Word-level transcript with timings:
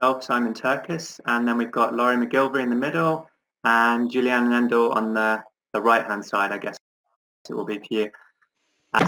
myself, 0.00 0.22
Simon 0.24 0.54
Turkis, 0.54 1.20
and 1.26 1.46
then 1.46 1.58
we've 1.58 1.70
got 1.70 1.94
Laurie 1.94 2.16
McGilvery 2.16 2.62
in 2.62 2.70
the 2.70 2.76
middle 2.76 3.28
and 3.64 4.10
Julianne 4.10 4.48
Nendel 4.48 4.94
on 4.94 5.12
the, 5.12 5.42
the 5.74 5.80
right-hand 5.80 6.24
side, 6.24 6.52
I 6.52 6.58
guess 6.58 6.78
it 7.48 7.54
will 7.54 7.66
be 7.66 7.78
for 7.78 7.86
you. 7.90 8.10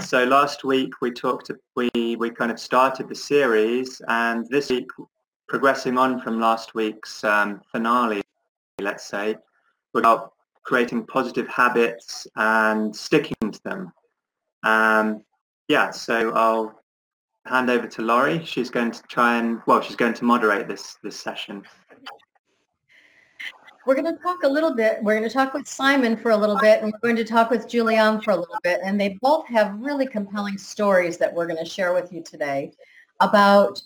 So 0.01 0.23
last 0.23 0.63
week 0.63 1.01
we 1.01 1.11
talked, 1.11 1.49
we, 1.75 1.89
we 1.95 2.29
kind 2.29 2.51
of 2.51 2.59
started 2.59 3.09
the 3.09 3.15
series 3.15 4.01
and 4.07 4.47
this 4.49 4.69
week, 4.69 4.87
progressing 5.49 5.97
on 5.97 6.21
from 6.21 6.39
last 6.39 6.75
week's 6.75 7.23
um, 7.23 7.61
finale, 7.71 8.21
let's 8.79 9.07
say, 9.07 9.35
we're 9.93 10.01
about 10.01 10.33
creating 10.63 11.05
positive 11.07 11.47
habits 11.47 12.27
and 12.35 12.95
sticking 12.95 13.51
to 13.51 13.59
them. 13.63 13.91
Um, 14.63 15.23
yeah, 15.67 15.89
so 15.89 16.31
I'll 16.33 16.82
hand 17.45 17.69
over 17.69 17.87
to 17.87 18.01
Laurie. 18.01 18.43
She's 18.45 18.69
going 18.69 18.91
to 18.91 19.01
try 19.03 19.37
and, 19.37 19.61
well, 19.65 19.81
she's 19.81 19.95
going 19.95 20.13
to 20.15 20.23
moderate 20.23 20.67
this, 20.67 20.97
this 21.03 21.19
session. 21.19 21.63
We're 23.85 23.95
going 23.95 24.15
to 24.15 24.21
talk 24.21 24.43
a 24.43 24.47
little 24.47 24.73
bit. 24.73 25.03
We're 25.03 25.17
going 25.17 25.27
to 25.27 25.33
talk 25.33 25.53
with 25.53 25.67
Simon 25.67 26.15
for 26.15 26.31
a 26.31 26.37
little 26.37 26.57
bit, 26.57 26.81
and 26.81 26.93
we're 26.93 26.99
going 26.99 27.17
to 27.17 27.25
talk 27.25 27.49
with 27.49 27.67
Julianne 27.67 28.23
for 28.23 28.31
a 28.31 28.37
little 28.37 28.59
bit. 28.63 28.79
And 28.81 28.99
they 28.99 29.17
both 29.21 29.45
have 29.47 29.77
really 29.77 30.07
compelling 30.07 30.57
stories 30.57 31.17
that 31.17 31.33
we're 31.33 31.47
going 31.47 31.63
to 31.63 31.69
share 31.69 31.93
with 31.93 32.13
you 32.13 32.23
today 32.23 32.71
about 33.19 33.81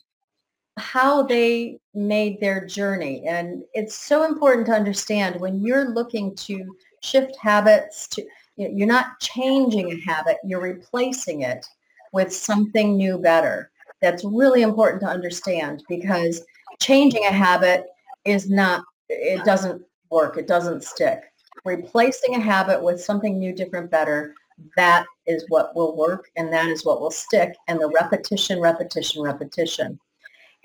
how 0.77 1.23
they 1.23 1.79
made 1.95 2.39
their 2.39 2.63
journey. 2.63 3.23
And 3.25 3.63
it's 3.73 3.95
so 3.95 4.23
important 4.23 4.67
to 4.67 4.73
understand 4.73 5.41
when 5.41 5.59
you're 5.59 5.89
looking 5.89 6.35
to 6.35 6.77
shift 7.01 7.35
habits, 7.41 8.07
to 8.09 8.23
you're 8.55 8.87
not 8.87 9.19
changing 9.19 9.91
a 9.91 9.99
habit, 10.01 10.37
you're 10.43 10.61
replacing 10.61 11.41
it 11.41 11.65
with 12.11 12.33
something 12.33 12.97
new 12.97 13.17
better. 13.17 13.71
That's 14.01 14.23
really 14.23 14.61
important 14.61 15.01
to 15.01 15.07
understand 15.07 15.83
because 15.89 16.45
changing 16.79 17.25
a 17.25 17.31
habit 17.31 17.85
is 18.25 18.49
not, 18.49 18.83
it 19.09 19.43
doesn't 19.43 19.81
work, 20.09 20.37
it 20.37 20.47
doesn't 20.47 20.83
stick. 20.83 21.23
Replacing 21.65 22.35
a 22.35 22.39
habit 22.39 22.81
with 22.81 23.01
something 23.01 23.37
new, 23.37 23.53
different, 23.53 23.91
better, 23.91 24.33
that 24.75 25.05
is 25.25 25.45
what 25.49 25.75
will 25.75 25.95
work 25.95 26.29
and 26.35 26.51
that 26.51 26.67
is 26.67 26.85
what 26.85 27.01
will 27.01 27.11
stick 27.11 27.55
and 27.67 27.79
the 27.79 27.89
repetition, 27.89 28.59
repetition, 28.59 29.21
repetition. 29.21 29.99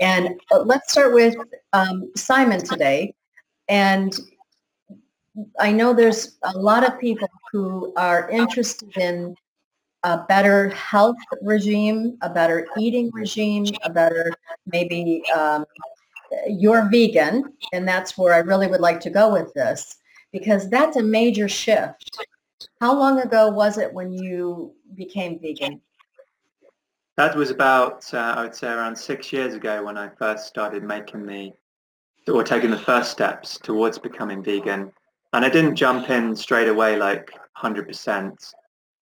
And 0.00 0.40
uh, 0.50 0.60
let's 0.60 0.92
start 0.92 1.12
with 1.12 1.36
um, 1.72 2.10
Simon 2.16 2.60
today. 2.60 3.14
And 3.68 4.18
I 5.58 5.72
know 5.72 5.94
there's 5.94 6.38
a 6.42 6.58
lot 6.58 6.86
of 6.86 6.98
people 6.98 7.28
who 7.50 7.92
are 7.96 8.28
interested 8.30 8.96
in 8.96 9.34
a 10.04 10.24
better 10.28 10.68
health 10.70 11.16
regime, 11.42 12.18
a 12.22 12.30
better 12.30 12.66
eating 12.78 13.10
regime, 13.12 13.66
a 13.84 13.90
better 13.90 14.32
maybe 14.66 15.22
um, 15.30 15.64
you're 16.48 16.88
vegan, 16.90 17.52
and 17.72 17.86
that's 17.86 18.18
where 18.18 18.34
I 18.34 18.38
really 18.38 18.66
would 18.66 18.80
like 18.80 19.00
to 19.00 19.10
go 19.10 19.32
with 19.32 19.52
this 19.54 19.96
because 20.32 20.68
that's 20.68 20.96
a 20.96 21.02
major 21.02 21.48
shift. 21.48 22.18
How 22.80 22.98
long 22.98 23.20
ago 23.20 23.48
was 23.48 23.78
it 23.78 23.92
when 23.92 24.12
you 24.12 24.74
became 24.94 25.38
vegan? 25.38 25.80
That 27.16 27.36
was 27.36 27.50
about, 27.50 28.12
uh, 28.14 28.34
I 28.36 28.42
would 28.42 28.54
say, 28.54 28.68
around 28.68 28.96
six 28.96 29.32
years 29.32 29.54
ago 29.54 29.84
when 29.84 29.98
I 29.98 30.08
first 30.18 30.46
started 30.46 30.82
making 30.82 31.26
the, 31.26 31.52
or 32.32 32.42
taking 32.42 32.70
the 32.70 32.78
first 32.78 33.10
steps 33.10 33.58
towards 33.58 33.98
becoming 33.98 34.42
vegan. 34.42 34.90
And 35.34 35.44
I 35.44 35.48
didn't 35.48 35.76
jump 35.76 36.08
in 36.10 36.34
straight 36.34 36.68
away 36.68 36.96
like 36.96 37.30
100%. 37.62 38.54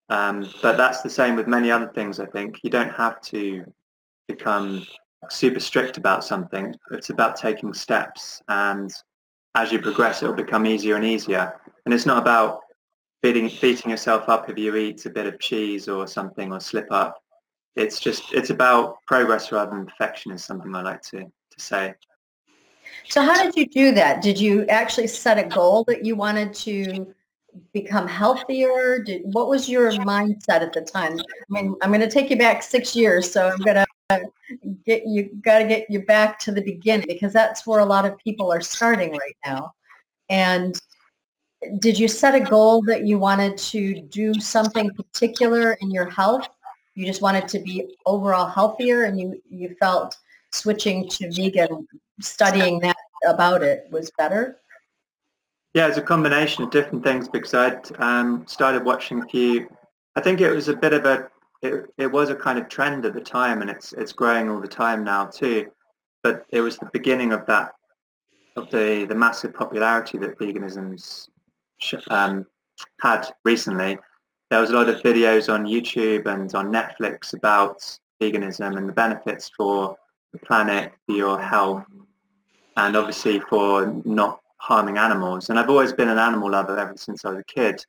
Um, 0.09 0.49
but 0.61 0.77
that's 0.77 1.01
the 1.01 1.09
same 1.09 1.35
with 1.35 1.47
many 1.47 1.71
other 1.71 1.87
things, 1.87 2.19
I 2.19 2.25
think. 2.25 2.59
You 2.63 2.69
don't 2.69 2.91
have 2.91 3.21
to 3.21 3.63
become 4.27 4.85
super 5.29 5.59
strict 5.59 5.97
about 5.97 6.23
something. 6.23 6.75
It's 6.91 7.09
about 7.09 7.35
taking 7.35 7.73
steps. 7.73 8.41
And 8.49 8.91
as 9.55 9.71
you 9.71 9.79
progress, 9.79 10.21
it'll 10.21 10.35
become 10.35 10.65
easier 10.65 10.95
and 10.95 11.05
easier. 11.05 11.59
And 11.85 11.93
it's 11.93 12.05
not 12.05 12.17
about 12.17 12.59
beating, 13.21 13.49
beating 13.61 13.91
yourself 13.91 14.27
up 14.27 14.49
if 14.49 14.57
you 14.57 14.75
eat 14.75 15.05
a 15.05 15.09
bit 15.09 15.27
of 15.27 15.39
cheese 15.39 15.87
or 15.87 16.07
something 16.07 16.51
or 16.51 16.59
slip 16.59 16.87
up. 16.91 17.21
It's 17.75 17.99
just, 17.99 18.33
it's 18.33 18.49
about 18.49 18.97
progress 19.07 19.51
rather 19.51 19.71
than 19.71 19.85
perfection 19.85 20.31
is 20.31 20.43
something 20.43 20.75
I 20.75 20.81
like 20.81 21.01
to, 21.03 21.19
to 21.19 21.59
say. 21.59 21.93
So 23.07 23.21
how 23.21 23.41
did 23.43 23.55
you 23.55 23.67
do 23.67 23.93
that? 23.93 24.21
Did 24.21 24.39
you 24.39 24.65
actually 24.65 25.07
set 25.07 25.37
a 25.37 25.47
goal 25.47 25.83
that 25.85 26.03
you 26.03 26.15
wanted 26.15 26.53
to 26.55 27.13
become 27.73 28.07
healthier? 28.07 28.99
Did, 29.03 29.21
what 29.25 29.47
was 29.47 29.69
your 29.69 29.91
mindset 29.91 30.61
at 30.61 30.73
the 30.73 30.81
time? 30.81 31.19
I 31.19 31.23
mean, 31.49 31.75
I'm 31.81 31.89
going 31.89 32.01
to 32.01 32.09
take 32.09 32.29
you 32.29 32.37
back 32.37 32.63
six 32.63 32.95
years, 32.95 33.31
so 33.31 33.49
I'm 33.49 33.59
going 33.59 33.85
to 34.09 34.31
get 34.85 35.03
you 35.05 35.29
got 35.41 35.59
to 35.59 35.65
get 35.65 35.89
you 35.89 36.05
back 36.05 36.39
to 36.39 36.51
the 36.51 36.61
beginning 36.61 37.07
because 37.07 37.33
that's 37.33 37.65
where 37.65 37.79
a 37.79 37.85
lot 37.85 38.05
of 38.05 38.17
people 38.17 38.51
are 38.51 38.61
starting 38.61 39.11
right 39.11 39.37
now. 39.45 39.73
And 40.29 40.79
did 41.79 41.97
you 41.97 42.07
set 42.07 42.35
a 42.35 42.39
goal 42.39 42.81
that 42.83 43.05
you 43.05 43.19
wanted 43.19 43.57
to 43.57 44.01
do 44.01 44.33
something 44.33 44.89
particular 44.91 45.73
in 45.81 45.91
your 45.91 46.09
health? 46.09 46.47
You 46.95 47.05
just 47.05 47.21
wanted 47.21 47.47
to 47.49 47.59
be 47.59 47.95
overall 48.05 48.47
healthier, 48.47 49.03
and 49.03 49.19
you 49.19 49.41
you 49.49 49.75
felt 49.79 50.17
switching 50.51 51.07
to 51.09 51.31
vegan, 51.31 51.87
studying 52.19 52.79
that 52.79 52.97
about 53.25 53.63
it 53.63 53.87
was 53.91 54.11
better. 54.17 54.57
Yeah, 55.73 55.87
it's 55.87 55.97
a 55.97 56.01
combination 56.01 56.63
of 56.63 56.69
different 56.69 57.03
things 57.03 57.29
because 57.29 57.53
I'd 57.53 57.99
um, 57.99 58.45
started 58.47 58.83
watching 58.83 59.21
a 59.21 59.27
few. 59.27 59.69
I 60.15 60.21
think 60.21 60.41
it 60.41 60.51
was 60.51 60.67
a 60.67 60.75
bit 60.75 60.93
of 60.93 61.05
a 61.05 61.29
it, 61.61 61.85
it 61.97 62.11
was 62.11 62.29
a 62.29 62.35
kind 62.35 62.57
of 62.57 62.67
trend 62.67 63.05
at 63.05 63.13
the 63.13 63.21
time 63.21 63.61
and 63.61 63.69
it's 63.69 63.93
it's 63.93 64.11
growing 64.11 64.49
all 64.49 64.59
the 64.59 64.67
time 64.67 65.03
now 65.03 65.25
too 65.25 65.67
but 66.23 66.45
it 66.49 66.61
was 66.61 66.77
the 66.77 66.89
beginning 66.91 67.33
of 67.33 67.45
that 67.45 67.73
of 68.55 68.69
the 68.71 69.05
the 69.07 69.15
massive 69.15 69.53
popularity 69.53 70.17
that 70.17 70.37
veganism's 70.39 71.29
um, 72.09 72.45
had 72.99 73.27
recently 73.45 73.97
there 74.51 74.59
was 74.59 74.69
a 74.69 74.73
lot 74.73 74.89
of 74.89 75.01
videos 75.01 75.51
on 75.51 75.65
YouTube 75.65 76.25
and 76.25 76.53
on 76.53 76.73
Netflix 76.73 77.33
about 77.33 77.79
veganism 78.21 78.77
and 78.77 78.87
the 78.87 78.93
benefits 78.93 79.49
for 79.55 79.95
the 80.33 80.39
planet, 80.39 80.91
for 81.05 81.15
your 81.15 81.41
health, 81.41 81.85
and 82.75 82.97
obviously 82.97 83.39
for 83.39 84.01
not 84.03 84.41
harming 84.61 84.97
animals. 84.99 85.49
And 85.49 85.57
I've 85.57 85.69
always 85.69 85.91
been 85.91 86.09
an 86.09 86.19
animal 86.19 86.51
lover 86.51 86.77
ever 86.77 86.93
since 86.95 87.25
I 87.25 87.31
was 87.31 87.39
a 87.39 87.43
kid. 87.43 87.83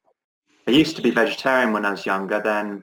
I 0.66 0.70
used 0.70 0.96
to 0.96 1.02
be 1.02 1.10
vegetarian 1.10 1.72
when 1.72 1.84
I 1.84 1.90
was 1.90 2.06
younger, 2.06 2.40
then 2.40 2.82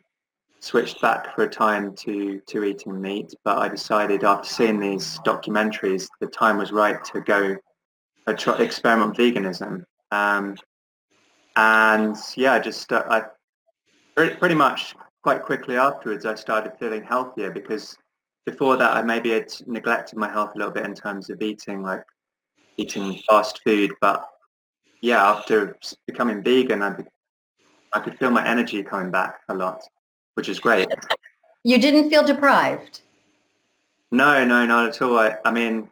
switched 0.59 1.01
back 1.01 1.33
for 1.33 1.45
a 1.45 1.49
time 1.49 1.95
to, 1.95 2.39
to 2.47 2.63
eating 2.63 3.01
meat, 3.01 3.33
but 3.43 3.57
I 3.57 3.67
decided 3.67 4.23
after 4.23 4.47
seeing 4.47 4.79
these 4.79 5.17
documentaries, 5.25 6.07
the 6.19 6.27
time 6.27 6.57
was 6.57 6.71
right 6.71 7.03
to 7.05 7.21
go 7.21 7.55
uh, 8.27 8.33
try, 8.33 8.57
experiment 8.59 9.17
veganism. 9.17 9.83
Um, 10.11 10.55
and 11.55 12.15
yeah, 12.35 12.53
I 12.53 12.59
just 12.59 12.91
uh, 12.91 13.03
I 13.09 13.23
pretty, 14.15 14.35
pretty 14.35 14.55
much 14.55 14.95
quite 15.23 15.41
quickly 15.41 15.77
afterwards, 15.77 16.25
I 16.25 16.35
started 16.35 16.73
feeling 16.79 17.03
healthier 17.03 17.49
because 17.49 17.97
before 18.45 18.77
that, 18.77 18.95
I 18.95 19.01
maybe 19.01 19.31
had 19.31 19.51
neglected 19.65 20.19
my 20.19 20.29
health 20.29 20.51
a 20.55 20.57
little 20.59 20.73
bit 20.73 20.85
in 20.85 20.93
terms 20.93 21.29
of 21.29 21.41
eating 21.41 21.81
like 21.81 22.03
eating 22.79 23.21
fast 23.27 23.61
food. 23.63 23.91
But 24.01 24.27
yeah, 25.01 25.23
after 25.29 25.77
becoming 26.07 26.43
vegan, 26.43 26.81
I, 26.81 26.95
I 27.93 27.99
could 27.99 28.17
feel 28.17 28.31
my 28.31 28.45
energy 28.45 28.83
coming 28.83 29.11
back 29.11 29.41
a 29.49 29.53
lot 29.53 29.81
which 30.39 30.47
is 30.47 30.57
great. 30.57 30.87
You 31.65 31.77
didn't 31.77 32.09
feel 32.09 32.23
deprived? 32.23 33.01
No, 34.09 34.45
no, 34.45 34.65
not 34.65 34.87
at 34.87 35.01
all. 35.01 35.19
I, 35.19 35.35
I 35.43 35.51
mean, 35.51 35.89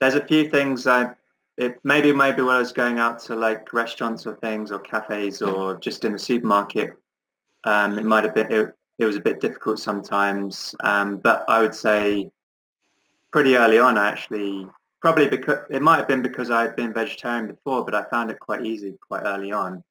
there's 0.00 0.16
a 0.16 0.26
few 0.26 0.50
things 0.50 0.88
I, 0.88 1.12
it 1.58 1.78
maybe 1.84 2.12
maybe 2.12 2.42
when 2.42 2.56
I 2.56 2.58
was 2.58 2.72
going 2.72 2.98
out 2.98 3.20
to 3.20 3.36
like 3.36 3.72
restaurants 3.72 4.26
or 4.26 4.34
things 4.34 4.72
or 4.72 4.80
cafes 4.80 5.42
or 5.42 5.76
just 5.76 6.04
in 6.04 6.10
the 6.12 6.18
supermarket, 6.18 6.94
um, 7.62 8.00
it 8.00 8.04
might 8.04 8.24
have 8.24 8.34
been 8.34 8.50
it, 8.50 8.74
it 8.98 9.04
was 9.04 9.14
a 9.14 9.20
bit 9.20 9.40
difficult 9.40 9.78
sometimes. 9.78 10.74
Um, 10.82 11.18
but 11.18 11.44
I 11.46 11.60
would 11.62 11.76
say 11.76 12.32
pretty 13.30 13.54
early 13.56 13.78
on, 13.78 13.96
I 13.96 14.08
actually 14.08 14.66
probably 15.02 15.28
because 15.28 15.58
it 15.68 15.82
might 15.82 15.98
have 15.98 16.08
been 16.08 16.22
because 16.22 16.50
I 16.50 16.62
had 16.62 16.76
been 16.76 16.94
vegetarian 16.94 17.48
before, 17.48 17.84
but 17.84 17.94
I 17.94 18.04
found 18.04 18.30
it 18.30 18.38
quite 18.38 18.64
easy 18.64 18.94
quite 19.06 19.24
early 19.24 19.52
on. 19.52 19.82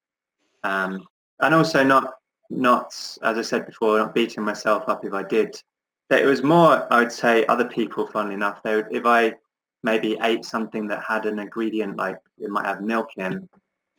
Um, 0.63 1.05
and 1.41 1.53
also 1.53 1.83
not 1.83 2.13
not, 2.49 2.87
as 3.23 3.37
I 3.37 3.41
said 3.41 3.65
before, 3.65 3.97
not 3.97 4.13
beating 4.13 4.43
myself 4.43 4.83
up 4.87 5.05
if 5.05 5.13
I 5.13 5.23
did. 5.23 5.61
But 6.09 6.21
It 6.21 6.25
was 6.25 6.43
more, 6.43 6.85
I 6.91 6.99
would 6.99 7.11
say, 7.11 7.45
other 7.45 7.65
people, 7.65 8.05
funnily 8.07 8.35
enough, 8.35 8.61
they 8.63 8.75
would, 8.75 8.87
if 8.91 9.05
I 9.05 9.35
maybe 9.83 10.17
ate 10.21 10.43
something 10.43 10.85
that 10.87 11.01
had 11.03 11.25
an 11.25 11.39
ingredient 11.39 11.95
like 11.95 12.17
it 12.37 12.49
might 12.49 12.65
have 12.65 12.81
milk 12.81 13.09
in, 13.15 13.47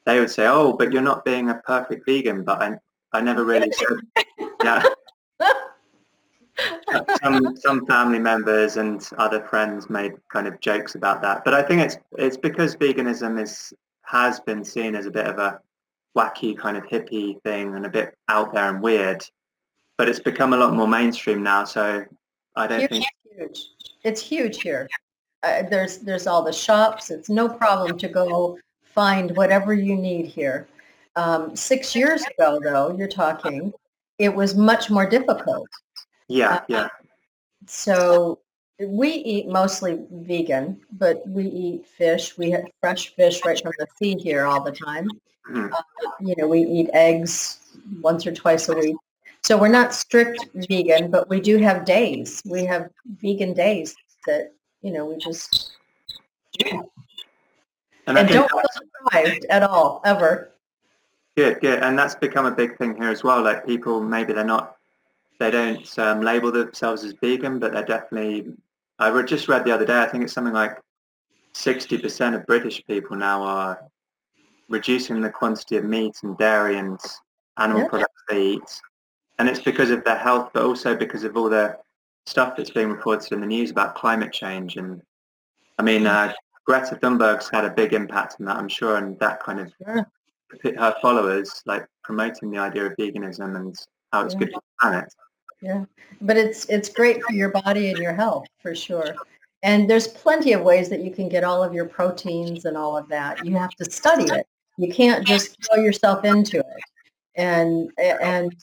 they 0.05 0.21
would 0.21 0.31
say, 0.31 0.47
oh, 0.47 0.75
but 0.75 0.93
you're 0.93 1.01
not 1.01 1.25
being 1.25 1.49
a 1.49 1.55
perfect 1.55 2.05
vegan. 2.05 2.45
But 2.45 2.63
I, 2.63 2.75
I 3.15 3.23
never 3.23 3.45
really 3.45 3.73
said, 3.73 4.27
yeah. 4.63 4.83
Some 7.23 7.57
some 7.57 7.87
family 7.87 8.19
members 8.19 8.77
and 8.77 9.07
other 9.19 9.43
friends 9.43 9.89
made 9.91 10.13
kind 10.33 10.47
of 10.47 10.61
jokes 10.61 10.95
about 10.95 11.23
that. 11.23 11.45
But 11.45 11.55
I 11.55 11.63
think 11.63 11.83
it's 11.83 11.97
it's 12.19 12.37
because 12.37 12.77
veganism 12.77 13.41
is 13.41 13.73
has 14.03 14.41
been 14.41 14.65
seen 14.65 14.95
as 14.95 15.07
a 15.07 15.11
bit 15.11 15.27
of 15.27 15.39
a 15.39 15.61
wacky 16.17 16.57
kind 16.57 16.77
of 16.77 16.85
hippie 16.85 17.41
thing 17.43 17.75
and 17.75 17.87
a 17.87 17.89
bit 17.89 18.15
out 18.29 18.53
there 18.53 18.69
and 18.69 18.83
weird. 18.83 19.25
But 19.99 20.09
it's 20.09 20.21
become 20.21 20.53
a 20.53 20.57
lot 20.57 20.75
more 20.75 20.89
mainstream 20.89 21.43
now, 21.43 21.65
so 21.65 22.05
I 22.57 22.67
don't 22.67 22.89
think 22.89 23.05
huge. 23.37 23.69
It's 24.05 24.21
huge 24.21 24.61
here. 24.61 24.89
uh, 25.43 25.63
there's 25.69 25.99
there's 25.99 26.27
all 26.27 26.43
the 26.43 26.53
shops. 26.53 27.11
It's 27.11 27.29
no 27.29 27.49
problem 27.49 27.99
to 27.99 28.09
go 28.09 28.59
find 28.83 29.37
whatever 29.37 29.75
you 29.75 29.97
need 29.97 30.27
here. 30.27 30.69
Um, 31.17 31.55
six 31.57 31.95
years 31.95 32.25
ago, 32.25 32.59
though, 32.63 32.95
you're 32.97 33.09
talking, 33.09 33.73
it 34.19 34.35
was 34.35 34.55
much 34.55 34.91
more 34.91 35.07
difficult. 35.07 35.69
Yeah, 36.29 36.63
yeah. 36.69 36.89
So 37.67 38.39
we 38.79 39.11
eat 39.11 39.49
mostly 39.49 40.05
vegan, 40.11 40.81
but 40.93 41.27
we 41.29 41.45
eat 41.47 41.87
fish. 41.87 42.37
We 42.37 42.51
have 42.51 42.65
fresh 42.81 43.15
fish 43.15 43.45
right 43.45 43.61
from 43.61 43.73
the 43.79 43.87
sea 43.97 44.17
here 44.19 44.45
all 44.47 44.63
the 44.63 44.73
time. 44.73 45.09
Mhm. 45.49 45.73
Uh, 45.73 45.83
you 46.21 46.35
know, 46.39 46.49
we 46.49 46.61
eat 46.61 46.91
eggs 46.93 47.59
once 48.01 48.27
or 48.27 48.33
twice 48.33 48.69
a 48.69 48.75
week. 48.75 48.97
So 49.43 49.59
we're 49.59 49.69
not 49.69 49.93
strict 49.93 50.45
vegan, 50.55 51.11
but 51.11 51.29
we 51.29 51.41
do 51.41 51.59
have 51.59 51.85
days. 51.85 52.41
We 52.45 52.65
have 52.65 52.91
vegan 53.21 53.55
days 53.55 53.95
that, 54.27 54.53
you 54.83 54.93
know, 54.93 55.05
we 55.05 55.17
just 55.17 55.73
And 58.07 58.29
don't 58.29 58.51
feel 58.51 58.63
deprived 59.05 59.47
at 59.47 59.63
all, 59.63 60.01
ever. 60.05 60.53
Good, 61.37 61.61
good, 61.61 61.83
and 61.83 61.99
that's 61.99 62.15
become 62.15 62.47
a 62.47 62.51
big 62.51 62.77
thing 62.77 62.95
here 62.97 63.09
as 63.11 63.25
well. 63.25 63.43
Like 63.43 63.67
people, 63.67 64.01
maybe 64.01 64.33
they're 64.33 64.45
not, 64.45 64.77
they 65.43 65.51
don't 65.51 65.99
um, 65.99 66.21
label 66.21 66.53
themselves 66.53 67.03
as 67.03 67.15
vegan, 67.21 67.59
but 67.59 67.73
they're 67.73 67.85
definitely. 67.85 68.53
I 69.01 69.09
re- 69.09 69.25
just 69.25 69.49
read 69.49 69.65
the 69.65 69.73
other 69.73 69.85
day. 69.85 70.01
I 70.01 70.07
think 70.07 70.23
it's 70.23 70.33
something 70.33 70.55
like 70.55 70.79
sixty 71.53 71.99
percent 71.99 72.37
of 72.37 72.47
British 72.47 72.81
people 72.87 73.17
now 73.17 73.43
are 73.43 73.81
reducing 74.69 75.21
the 75.21 75.31
quantity 75.31 75.77
of 75.77 75.85
meat 75.85 76.15
and 76.23 76.39
dairy 76.39 76.79
and 76.79 76.99
animal 77.57 77.83
Yeah. 77.83 77.89
products 77.89 78.23
they 78.29 78.43
eat, 78.55 78.81
and 79.39 79.49
it's 79.49 79.61
because 79.61 79.91
of 79.91 80.05
their 80.05 80.17
health, 80.17 80.51
but 80.55 80.63
also 80.63 80.95
because 80.95 81.25
of 81.25 81.37
all 81.37 81.51
the 81.51 81.77
stuff 82.27 82.55
that's 82.57 82.71
being 82.71 82.91
reported 82.91 83.33
in 83.33 83.41
the 83.41 83.47
news 83.47 83.73
about 83.73 83.97
climate 83.97 84.33
change. 84.33 84.77
And 84.77 85.03
I 85.81 85.83
mean, 85.83 86.07
uh, 86.07 86.33
Greta 86.67 86.95
Thunberg's 87.03 87.51
had 87.51 87.65
a 87.65 87.71
big 87.71 87.95
impact 87.95 88.37
on 88.39 88.47
that, 88.47 88.57
I'm 88.57 88.69
sure, 88.69 88.97
and 88.97 89.19
that 89.19 89.43
kind 89.43 89.59
of 89.59 89.73
Sure. 89.85 90.07
her 90.79 90.95
followers 91.03 91.63
like 91.67 91.85
promoting 92.05 92.53
the 92.53 92.59
idea 92.59 92.87
of 92.87 92.93
veganism 92.97 93.57
and 93.57 93.75
how 94.13 94.25
it's 94.25 94.35
Yeah. 94.35 94.39
good 94.41 94.53
for 94.53 94.61
the 94.61 94.75
planet. 94.81 95.13
Yeah, 95.63 95.85
but 96.21 96.37
it's 96.37 96.65
it's 96.67 96.89
great 96.89 97.23
for 97.23 97.33
your 97.33 97.51
body 97.51 97.91
and 97.91 97.99
your 97.99 98.13
health 98.13 98.49
for 98.61 98.75
sure. 98.75 99.17
And 99.63 99.89
there's 99.89 100.09
plenty 100.09 100.53
of 100.55 100.63
ways 100.63 100.89
that 100.89 101.05
you 101.05 101.13
can 101.13 101.29
get 101.29 101.45
all 101.45 101.63
of 101.63 101.73
your 101.73 101.87
proteins 101.87 102.65
and 102.65 102.77
all 102.77 102.97
of 102.97 103.09
that. 103.09 103.47
You 103.47 103.57
have 103.57 103.71
to 103.77 103.89
study 103.89 104.25
it. 104.25 104.47
You 104.77 104.93
can't 104.93 105.25
just 105.25 105.57
throw 105.65 105.81
yourself 105.81 106.25
into 106.25 106.59
it. 106.59 106.85
And 107.37 107.91
and 107.97 108.57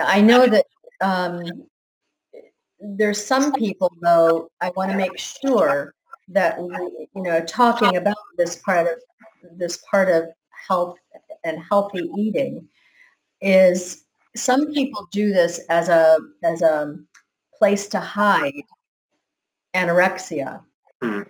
I 0.00 0.20
know 0.20 0.46
that 0.46 0.66
um, 1.00 1.64
there's 2.78 3.24
some 3.24 3.52
people 3.52 3.92
though. 4.00 4.48
I 4.60 4.70
want 4.76 4.92
to 4.92 4.96
make 4.96 5.18
sure 5.18 5.92
that 6.28 6.58
you 6.60 7.08
know 7.22 7.44
talking 7.44 7.96
about 7.96 8.16
this 8.36 8.56
part 8.56 8.86
of 8.86 9.58
this 9.58 9.78
part 9.90 10.08
of 10.08 10.28
health 10.68 10.98
and 11.42 11.60
healthy 11.60 12.10
eating 12.16 12.68
is 13.40 14.04
some 14.36 14.72
people 14.72 15.08
do 15.10 15.32
this 15.32 15.60
as 15.68 15.88
a 15.88 16.18
as 16.42 16.62
a 16.62 16.96
place 17.56 17.88
to 17.88 18.00
hide 18.00 18.62
anorexia. 19.74 20.62
Hmm. 21.02 21.22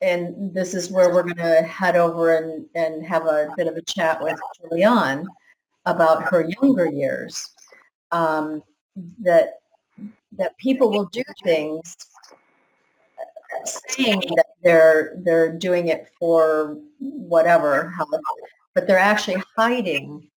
And 0.00 0.52
this 0.52 0.74
is 0.74 0.90
where 0.90 1.14
we're 1.14 1.22
going 1.22 1.36
to 1.36 1.62
head 1.62 1.94
over 1.94 2.36
and, 2.36 2.66
and 2.74 3.06
have 3.06 3.26
a 3.26 3.50
bit 3.56 3.68
of 3.68 3.76
a 3.76 3.82
chat 3.82 4.20
with 4.20 4.36
Julianne 4.60 5.24
about 5.86 6.24
her 6.24 6.50
younger 6.60 6.86
years. 6.86 7.50
Um, 8.10 8.62
that 9.20 9.60
that 10.32 10.56
people 10.58 10.90
will 10.90 11.06
do 11.06 11.22
things 11.44 11.96
saying 13.64 14.22
that 14.36 14.46
they're 14.62 15.14
they're 15.22 15.52
doing 15.56 15.88
it 15.88 16.08
for 16.18 16.78
whatever 16.98 17.90
health, 17.90 18.10
but 18.74 18.86
they're 18.86 18.98
actually 18.98 19.42
hiding 19.56 20.28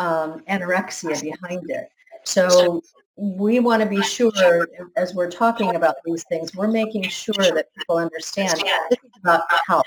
um, 0.00 0.42
anorexia 0.48 1.20
behind 1.20 1.70
it. 1.70 1.90
So 2.24 2.82
we 3.16 3.60
want 3.60 3.82
to 3.82 3.88
be 3.88 4.02
sure, 4.02 4.66
as 4.96 5.14
we're 5.14 5.30
talking 5.30 5.76
about 5.76 5.96
these 6.04 6.24
things, 6.24 6.54
we're 6.54 6.68
making 6.68 7.02
sure 7.04 7.34
that 7.34 7.66
people 7.76 7.98
understand 7.98 8.58
this 8.88 8.98
is 9.04 9.10
about 9.22 9.42
health. 9.66 9.84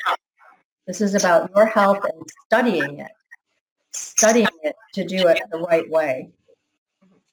This 0.86 1.02
is 1.02 1.16
about 1.16 1.50
your 1.56 1.66
health 1.66 2.04
and 2.04 2.22
studying 2.46 3.00
it, 3.00 3.12
studying 3.92 4.48
it 4.62 4.76
to 4.94 5.04
do 5.04 5.28
it 5.28 5.42
the 5.52 5.60
right 5.60 5.90
way. 5.90 6.30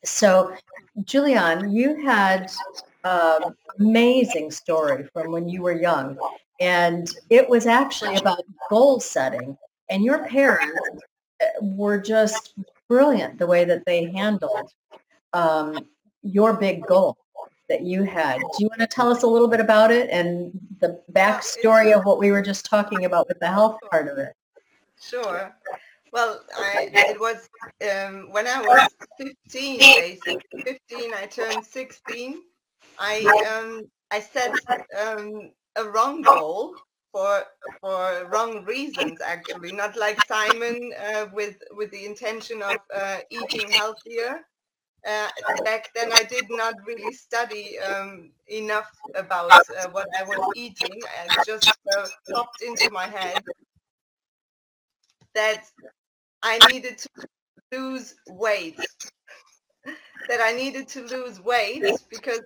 So, 0.04 0.56
Julian, 1.04 1.70
you 1.70 2.02
had 2.02 2.50
an 3.04 3.54
amazing 3.78 4.50
story 4.50 5.06
from 5.12 5.32
when 5.32 5.48
you 5.48 5.62
were 5.62 5.78
young, 5.78 6.16
and 6.60 7.10
it 7.28 7.46
was 7.46 7.66
actually 7.66 8.16
about 8.16 8.42
goal 8.70 9.00
setting. 9.00 9.56
And 9.90 10.04
your 10.04 10.24
parents 10.28 11.02
were 11.60 11.98
just 11.98 12.54
brilliant 12.88 13.38
the 13.38 13.46
way 13.46 13.64
that 13.64 13.84
they 13.87 14.10
handled 14.10 14.72
um, 15.32 15.87
your 16.22 16.54
big 16.54 16.87
goal 16.87 17.16
that 17.69 17.82
you 17.82 18.02
had. 18.02 18.38
Do 18.38 18.64
you 18.64 18.69
want 18.69 18.81
to 18.81 18.87
tell 18.87 19.10
us 19.10 19.22
a 19.22 19.26
little 19.26 19.48
bit 19.48 19.60
about 19.60 19.92
it 19.92 20.10
and 20.10 20.50
the 20.81 21.00
backstory 21.12 21.96
of 21.96 22.04
what 22.04 22.19
we 22.19 22.32
were 22.32 22.42
just 22.42 22.64
talking 22.66 23.04
about 23.04 23.28
with 23.28 23.38
the 23.38 23.46
health 23.46 23.78
part 23.90 24.08
of 24.08 24.19
it? 24.19 24.34
Sure. 25.00 25.54
Well, 26.12 26.40
I, 26.56 26.90
it 26.92 27.20
was 27.20 27.48
um, 27.82 28.32
when 28.32 28.48
I 28.48 28.60
was 28.60 28.88
15, 29.19 29.78
basically 29.78 30.40
15. 30.64 31.14
I 31.14 31.26
turned 31.26 31.64
16. 31.64 32.42
I 32.98 33.60
um, 33.60 33.88
I 34.10 34.20
set 34.20 34.52
um, 35.00 35.52
a 35.76 35.84
wrong 35.84 36.22
goal 36.22 36.75
for 37.12 37.44
for 37.80 38.28
wrong 38.32 38.64
reasons 38.64 39.20
actually 39.20 39.72
not 39.72 39.96
like 39.96 40.20
simon 40.20 40.92
uh, 40.98 41.26
with 41.32 41.56
with 41.72 41.90
the 41.90 42.04
intention 42.06 42.62
of 42.62 42.80
uh, 42.94 43.18
eating 43.30 43.70
healthier. 43.70 44.46
Uh, 45.06 45.28
back 45.64 45.90
then 45.94 46.12
i 46.12 46.22
did 46.24 46.50
not 46.50 46.74
really 46.86 47.12
study 47.12 47.78
um, 47.80 48.32
enough 48.48 48.90
about 49.14 49.58
uh, 49.78 49.88
what 49.90 50.08
i 50.18 50.24
was 50.24 50.48
eating. 50.52 51.04
And 51.18 51.40
just 51.42 51.72
uh, 51.96 52.08
popped 52.32 52.62
into 52.62 52.90
my 52.90 53.06
head 53.06 53.44
that 55.34 55.64
i 56.42 56.58
needed 56.58 56.98
to 56.98 57.08
lose 57.72 58.14
weight 58.26 58.84
that 60.28 60.40
i 60.40 60.52
needed 60.52 60.88
to 60.88 61.02
lose 61.06 61.40
weight 61.40 62.04
because 62.08 62.44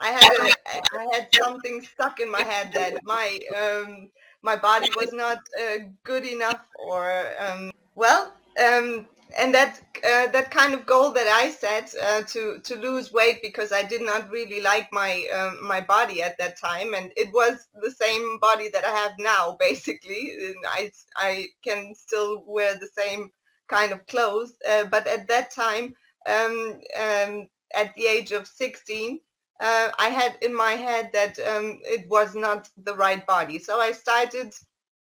I 0.00 0.10
had 0.10 0.56
I 0.92 1.06
had 1.12 1.28
something 1.32 1.82
stuck 1.82 2.20
in 2.20 2.30
my 2.30 2.42
head 2.42 2.72
that 2.74 3.02
my 3.04 3.38
um, 3.56 4.10
my 4.42 4.56
body 4.56 4.90
was 4.96 5.12
not 5.12 5.38
uh, 5.60 5.78
good 6.04 6.24
enough, 6.24 6.60
or 6.78 7.26
um, 7.38 7.72
well, 7.94 8.32
um, 8.62 9.06
and 9.38 9.54
that 9.54 9.80
uh, 10.04 10.26
that 10.28 10.50
kind 10.50 10.74
of 10.74 10.84
goal 10.86 11.10
that 11.12 11.26
I 11.26 11.50
set 11.50 11.94
uh, 12.02 12.22
to 12.22 12.58
to 12.62 12.76
lose 12.76 13.12
weight 13.12 13.40
because 13.42 13.72
I 13.72 13.82
did 13.82 14.02
not 14.02 14.30
really 14.30 14.60
like 14.60 14.92
my 14.92 15.26
um, 15.34 15.66
my 15.66 15.80
body 15.80 16.22
at 16.22 16.36
that 16.38 16.58
time, 16.60 16.94
and 16.94 17.10
it 17.16 17.32
was 17.32 17.66
the 17.82 17.90
same 17.90 18.38
body 18.38 18.68
that 18.72 18.84
I 18.84 18.90
have 18.90 19.12
now, 19.18 19.56
basically. 19.60 20.32
And 20.46 20.56
I 20.66 20.90
I 21.16 21.46
can 21.64 21.94
still 21.94 22.44
wear 22.46 22.74
the 22.74 22.88
same 22.88 23.30
kind 23.68 23.92
of 23.92 24.06
clothes, 24.06 24.54
uh, 24.68 24.84
but 24.84 25.06
at 25.06 25.26
that 25.28 25.50
time, 25.50 25.94
um, 26.28 26.78
um, 27.00 27.48
at 27.74 27.94
the 27.96 28.06
age 28.06 28.32
of 28.32 28.46
16 28.46 29.20
uh, 29.60 29.90
I 29.98 30.08
had 30.08 30.36
in 30.42 30.54
my 30.54 30.72
head 30.72 31.10
that 31.12 31.38
um, 31.40 31.80
it 31.82 32.08
was 32.08 32.34
not 32.34 32.68
the 32.76 32.94
right 32.94 33.26
body. 33.26 33.58
So 33.58 33.80
I 33.80 33.92
started 33.92 34.52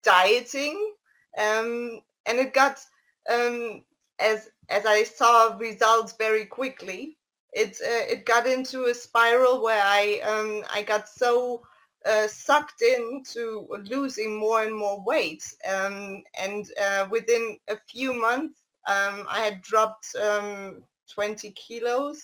dieting, 0.04 0.94
um, 1.38 2.02
and 2.26 2.38
it 2.40 2.54
got 2.54 2.80
um, 3.30 3.84
as 4.20 4.50
as 4.70 4.86
I 4.86 5.04
saw 5.04 5.56
results 5.58 6.14
very 6.18 6.46
quickly. 6.46 7.18
It 7.54 7.78
uh, 7.82 8.06
it 8.14 8.26
got 8.26 8.46
into 8.46 8.86
a 8.86 8.94
spiral 8.94 9.64
where 9.64 9.82
I 9.84 10.20
um, 10.24 10.64
I 10.74 10.84
got 10.84 11.10
so 11.10 11.64
uh, 12.06 12.28
sucked 12.28 12.82
into 12.82 13.68
losing 13.86 14.40
more 14.40 14.64
and 14.64 14.76
more 14.76 15.04
weight, 15.04 15.44
um, 15.68 16.24
and 16.40 16.66
uh, 16.82 17.08
within 17.10 17.58
a 17.68 17.78
few 17.90 18.14
months 18.14 18.62
um, 18.88 19.26
I 19.30 19.42
had 19.42 19.62
dropped 19.62 20.16
um, 20.22 20.84
20 21.14 21.52
kilos. 21.52 22.22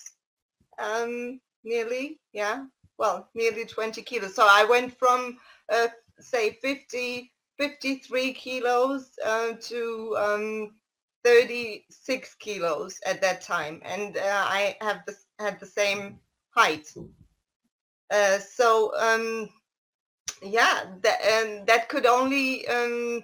Um, 1.64 1.70
nearly 1.70 2.20
yeah? 2.32 2.64
Well 2.98 3.28
nearly 3.34 3.64
20 3.64 4.02
kilos. 4.02 4.34
So 4.34 4.46
i 4.48 4.64
went 4.64 4.96
from 4.98 5.38
uh, 5.72 5.88
say 6.20 6.58
50 6.62 7.30
53 7.58 8.32
kilos 8.34 9.10
uh, 9.24 9.52
to 9.60 10.16
um, 10.18 10.74
36 11.24 12.34
kilos 12.36 12.98
at 13.06 13.20
that 13.20 13.40
time. 13.40 13.80
And 13.84 14.16
uh, 14.16 14.44
i 14.46 14.76
have 14.80 15.00
the, 15.06 15.16
had 15.38 15.60
the 15.60 15.66
same 15.66 16.18
height. 16.50 16.92
Uh, 18.10 18.38
so 18.38 18.92
um, 18.98 19.48
yeah 20.42 20.84
that, 21.02 21.20
and 21.22 21.66
that 21.66 21.88
could 21.88 22.06
only 22.06 22.66
um, 22.68 23.22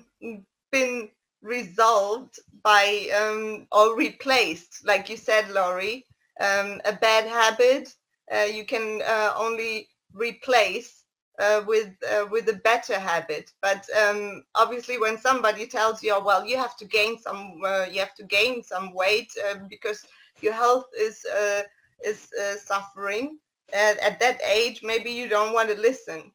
been 0.72 1.08
resolved 1.42 2.38
by 2.62 3.08
um, 3.18 3.66
or 3.72 3.96
replaced 3.96 4.84
like 4.84 5.08
you 5.08 5.16
said 5.16 5.50
laurie 5.50 6.04
um, 6.40 6.80
a 6.84 6.92
bad 6.92 7.26
habit 7.26 7.94
you 8.38 8.64
can 8.64 9.02
uh, 9.02 9.32
only 9.36 9.88
replace 10.12 11.04
uh, 11.40 11.62
with 11.66 11.90
uh, 12.12 12.26
with 12.30 12.48
a 12.48 12.60
better 12.64 12.98
habit. 12.98 13.52
But 13.62 13.86
um, 13.98 14.44
obviously, 14.54 14.98
when 14.98 15.18
somebody 15.18 15.66
tells 15.66 16.02
you, 16.02 16.14
oh, 16.14 16.22
"Well, 16.22 16.44
you 16.44 16.56
have 16.56 16.76
to 16.76 16.84
gain 16.84 17.18
some, 17.18 17.60
uh, 17.64 17.86
you 17.90 17.98
have 18.00 18.14
to 18.16 18.24
gain 18.24 18.62
some 18.62 18.94
weight 18.94 19.32
uh, 19.48 19.56
because 19.68 20.04
your 20.40 20.52
health 20.52 20.86
is 20.98 21.24
uh, 21.24 21.62
is 22.04 22.28
uh, 22.40 22.56
suffering," 22.56 23.38
at, 23.72 23.98
at 23.98 24.20
that 24.20 24.40
age, 24.42 24.80
maybe 24.82 25.10
you 25.10 25.28
don't 25.28 25.52
want 25.52 25.70
to 25.70 25.80
listen. 25.80 26.30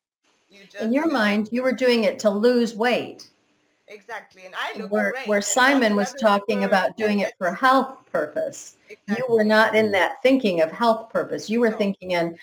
You 0.49 0.63
just, 0.63 0.83
in 0.83 0.93
your 0.93 1.07
mind, 1.07 1.49
you 1.51 1.63
were 1.63 1.71
doing 1.71 2.03
it 2.03 2.19
to 2.19 2.29
lose 2.29 2.75
weight. 2.75 3.29
Exactly, 3.87 4.45
and 4.45 4.55
I 4.57 4.79
look 4.79 4.91
where, 4.91 5.11
great. 5.11 5.27
Where 5.27 5.41
Simon 5.41 5.95
was 5.95 6.13
talking 6.13 6.63
about 6.63 6.97
doing 6.97 7.19
it 7.19 7.33
for 7.37 7.53
health 7.53 7.99
purpose. 8.11 8.77
Exactly. 8.89 9.15
You 9.17 9.33
were 9.33 9.43
not 9.43 9.75
in 9.75 9.91
that 9.91 10.23
thinking 10.23 10.61
of 10.61 10.71
health 10.71 11.09
purpose. 11.11 11.49
You 11.49 11.59
were 11.59 11.69
no. 11.69 11.77
thinking 11.77 12.11
in 12.11 12.37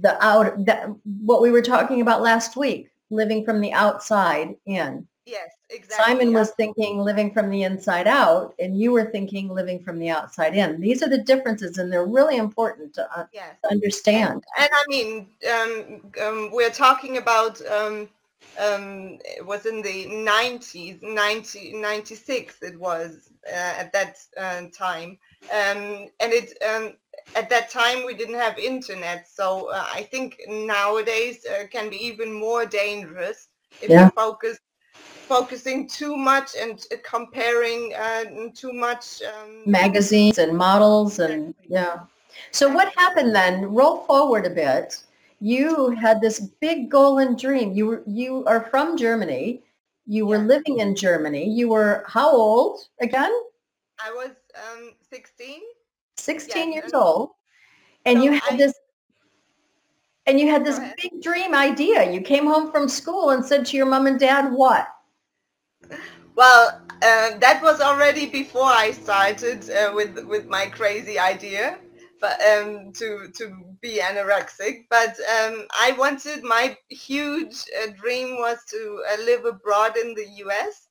the 0.00 0.22
out 0.22 0.64
that 0.66 0.90
what 1.24 1.40
we 1.40 1.50
were 1.50 1.62
talking 1.62 2.02
about 2.02 2.20
last 2.20 2.56
week, 2.56 2.90
living 3.08 3.44
from 3.44 3.60
the 3.60 3.72
outside 3.72 4.54
in. 4.66 5.06
Yes, 5.26 5.50
exactly. 5.68 6.04
Simon 6.04 6.34
was 6.34 6.50
thinking 6.52 6.98
living 6.98 7.32
from 7.32 7.50
the 7.50 7.62
inside 7.62 8.08
out, 8.08 8.54
and 8.58 8.78
you 8.78 8.90
were 8.90 9.04
thinking 9.04 9.48
living 9.48 9.78
from 9.80 9.98
the 9.98 10.10
outside 10.10 10.56
in. 10.56 10.80
These 10.80 11.02
are 11.02 11.08
the 11.08 11.22
differences, 11.22 11.78
and 11.78 11.92
they're 11.92 12.06
really 12.06 12.36
important 12.36 12.94
to, 12.94 13.18
uh, 13.18 13.26
yes. 13.32 13.54
to 13.62 13.70
understand. 13.70 14.42
And, 14.58 14.64
and, 14.64 14.70
I 14.72 14.84
mean, 14.88 15.26
um, 15.52 16.26
um, 16.26 16.50
we're 16.52 16.70
talking 16.70 17.18
about 17.18 17.64
um, 17.66 18.08
um, 18.58 19.18
it 19.24 19.44
was 19.44 19.66
in 19.66 19.82
the 19.82 20.06
90s, 20.06 21.02
90, 21.02 21.72
96 21.74 22.62
it 22.62 22.78
was 22.78 23.30
uh, 23.46 23.74
at 23.78 23.92
that 23.92 24.18
uh, 24.36 24.62
time. 24.76 25.18
Um, 25.50 26.08
and 26.20 26.32
it 26.32 26.52
um, 26.62 26.94
at 27.36 27.48
that 27.50 27.70
time 27.70 28.04
we 28.04 28.14
didn't 28.14 28.34
have 28.34 28.58
internet 28.58 29.26
so 29.28 29.70
uh, 29.70 29.84
i 29.92 30.02
think 30.02 30.40
nowadays 30.48 31.44
uh, 31.46 31.66
can 31.70 31.88
be 31.90 31.96
even 31.96 32.32
more 32.32 32.66
dangerous 32.66 33.48
if 33.80 33.90
yeah. 33.90 34.04
you 34.04 34.10
focus 34.10 34.58
focusing 34.94 35.86
too 35.88 36.16
much 36.16 36.56
and 36.60 36.86
uh, 36.92 36.96
comparing 37.04 37.92
uh, 37.94 38.24
too 38.54 38.72
much 38.72 39.22
um, 39.22 39.62
magazines 39.64 40.38
and 40.38 40.56
models 40.56 41.18
and 41.18 41.54
yeah 41.68 42.00
so 42.50 42.68
what 42.68 42.92
happened 42.96 43.34
then 43.34 43.62
roll 43.66 43.98
forward 44.04 44.46
a 44.46 44.50
bit 44.50 44.96
you 45.40 45.90
had 45.90 46.20
this 46.20 46.40
big 46.60 46.90
goal 46.90 47.18
and 47.18 47.38
dream. 47.38 47.72
You 47.72 47.86
were 47.86 48.02
you 48.06 48.44
are 48.46 48.68
from 48.70 48.96
germany. 48.96 49.62
You 50.06 50.26
were 50.26 50.36
yeah. 50.36 50.54
living 50.54 50.78
in 50.78 50.94
germany. 50.94 51.48
You 51.50 51.70
were 51.70 52.04
how 52.06 52.30
old 52.30 52.80
again? 53.00 53.32
I 54.02 54.10
was 54.12 54.30
um, 54.54 54.92
16 55.10 55.60
16 56.16 56.72
years 56.72 56.92
old. 56.92 57.30
And 58.04 58.18
so 58.18 58.24
you 58.24 58.32
had 58.32 58.54
I, 58.54 58.56
this 58.56 58.74
and 60.26 60.38
you 60.38 60.48
had 60.48 60.64
this 60.64 60.78
big 61.00 61.22
dream 61.22 61.54
idea. 61.54 62.10
You 62.10 62.20
came 62.20 62.46
home 62.46 62.70
from 62.70 62.88
school 62.88 63.30
and 63.30 63.44
said 63.44 63.66
to 63.66 63.76
your 63.76 63.86
mom 63.86 64.06
and 64.06 64.20
dad 64.20 64.52
what? 64.52 64.88
Well 66.36 66.82
uh, 67.02 67.38
that 67.38 67.60
was 67.62 67.80
already 67.80 68.26
before 68.26 68.64
i 68.66 68.90
started 68.90 69.68
uh, 69.70 69.92
with 69.94 70.22
with 70.26 70.46
my 70.46 70.66
crazy 70.66 71.18
idea 71.18 71.78
but 72.20 72.40
um, 72.42 72.92
to 72.92 73.28
to 73.34 73.56
be 73.80 74.00
anorexic 74.00 74.84
but 74.90 75.16
um, 75.36 75.66
i 75.78 75.94
wanted 75.98 76.42
my 76.42 76.76
huge 76.88 77.64
uh, 77.82 77.90
dream 78.00 78.36
was 78.38 78.58
to 78.68 79.02
uh, 79.10 79.22
live 79.22 79.44
abroad 79.44 79.96
in 79.96 80.14
the 80.14 80.26
us 80.44 80.88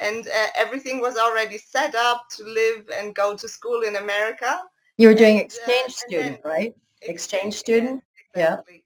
and 0.00 0.26
uh, 0.26 0.46
everything 0.56 1.00
was 1.00 1.16
already 1.16 1.58
set 1.58 1.94
up 1.94 2.24
to 2.30 2.44
live 2.44 2.88
and 2.96 3.14
go 3.14 3.36
to 3.36 3.48
school 3.48 3.82
in 3.82 3.96
america 3.96 4.60
you 5.02 5.08
were 5.08 5.14
doing 5.14 5.38
and, 5.38 5.46
exchange 5.46 5.86
uh, 5.86 6.06
student, 6.06 6.42
then, 6.44 6.52
right? 6.52 6.74
Exchange 7.02 7.54
student? 7.54 8.04
Exactly. 8.34 8.74
Yeah. 8.76 8.82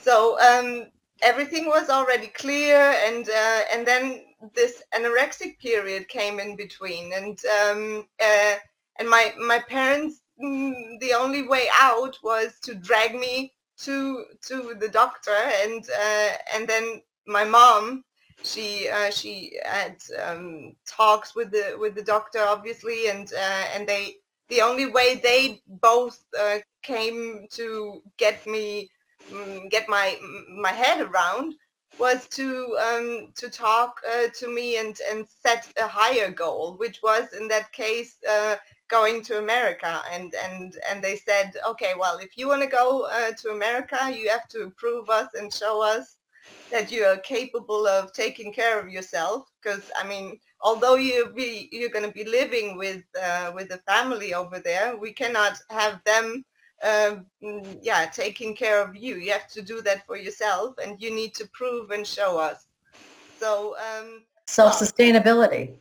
So 0.00 0.40
um, 0.40 0.86
everything 1.20 1.66
was 1.66 1.90
already 1.90 2.28
clear 2.28 2.94
and 3.06 3.28
uh, 3.28 3.60
and 3.70 3.86
then 3.86 4.24
this 4.54 4.82
anorexic 4.94 5.58
period 5.58 6.08
came 6.08 6.40
in 6.40 6.56
between 6.56 7.12
and 7.12 7.38
um, 7.60 8.08
uh, 8.18 8.54
and 8.98 9.08
my 9.10 9.34
my 9.38 9.58
parents 9.68 10.21
the 10.42 11.14
only 11.16 11.42
way 11.42 11.68
out 11.80 12.18
was 12.22 12.58
to 12.62 12.74
drag 12.74 13.14
me 13.14 13.52
to 13.78 14.24
to 14.46 14.74
the 14.78 14.88
doctor 14.88 15.36
and 15.62 15.84
uh, 15.90 16.30
and 16.54 16.68
then 16.68 17.00
my 17.26 17.44
mom 17.44 18.04
she 18.42 18.88
uh, 18.88 19.10
she 19.10 19.58
had 19.64 19.96
um, 20.24 20.74
talks 20.86 21.34
with 21.34 21.50
the 21.52 21.76
with 21.78 21.94
the 21.94 22.02
doctor 22.02 22.40
obviously 22.40 23.08
and 23.08 23.32
uh, 23.34 23.64
and 23.74 23.88
they 23.88 24.16
the 24.48 24.60
only 24.60 24.86
way 24.86 25.20
they 25.22 25.62
both 25.66 26.24
uh, 26.38 26.58
came 26.82 27.46
to 27.50 28.02
get 28.16 28.44
me 28.46 28.90
um, 29.32 29.68
get 29.68 29.88
my 29.88 30.18
my 30.60 30.72
head 30.72 31.00
around 31.00 31.54
was 31.98 32.26
to 32.28 32.76
um, 32.78 33.32
to 33.36 33.50
talk 33.50 34.00
uh, 34.10 34.28
to 34.34 34.48
me 34.52 34.78
and 34.78 34.96
and 35.10 35.26
set 35.44 35.70
a 35.76 35.86
higher 35.86 36.30
goal, 36.30 36.76
which 36.78 37.00
was 37.02 37.32
in 37.34 37.48
that 37.48 37.70
case 37.72 38.16
uh, 38.28 38.56
going 38.98 39.22
to 39.28 39.38
America. 39.38 39.92
And 40.14 40.28
and 40.46 40.76
and 40.88 41.02
they 41.02 41.16
said, 41.28 41.48
okay, 41.70 41.92
well, 41.98 42.16
if 42.18 42.36
you 42.38 42.46
want 42.48 42.62
to 42.62 42.68
go 42.82 42.86
uh, 43.18 43.32
to 43.40 43.48
America, 43.58 43.98
you 44.18 44.28
have 44.28 44.46
to 44.56 44.60
prove 44.82 45.08
us 45.08 45.28
and 45.34 45.52
show 45.62 45.82
us 45.94 46.06
that 46.70 46.92
you 46.92 47.04
are 47.04 47.18
capable 47.18 47.86
of 47.86 48.12
taking 48.12 48.52
care 48.52 48.76
of 48.80 48.88
yourself. 48.96 49.40
Because 49.58 49.84
I 50.00 50.06
mean, 50.12 50.26
although 50.60 50.98
you 51.08 51.32
be 51.34 51.68
you're 51.72 51.96
going 51.96 52.08
to 52.12 52.18
be 52.22 52.36
living 52.40 52.76
with 52.76 53.02
uh, 53.26 53.48
with 53.56 53.68
the 53.70 53.80
family 53.92 54.30
over 54.34 54.58
there, 54.58 54.96
we 55.04 55.12
cannot 55.12 55.54
have 55.70 55.96
them 56.04 56.44
um, 56.90 57.26
yeah 57.90 58.02
taking 58.06 58.54
care 58.54 58.78
of 58.84 58.90
you. 59.04 59.16
You 59.16 59.32
have 59.32 59.48
to 59.56 59.62
do 59.72 59.80
that 59.82 60.06
for 60.06 60.16
yourself, 60.16 60.74
and 60.82 61.00
you 61.02 61.10
need 61.20 61.32
to 61.40 61.48
prove 61.60 61.90
and 61.90 62.06
show 62.06 62.38
us. 62.38 62.58
So 63.40 63.74
um, 63.86 64.22
self-sustainability, 64.46 65.74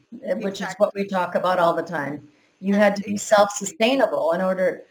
which 0.46 0.62
is 0.62 0.74
what 0.78 0.94
we 0.96 1.04
talk 1.06 1.36
about 1.36 1.60
all 1.60 1.76
the 1.82 1.90
time. 2.00 2.28
You 2.62 2.76
had 2.76 2.96
to 2.96 3.02
be 3.02 3.18
self-sustainable 3.18 4.32
in 4.34 4.42
order. 4.42 4.84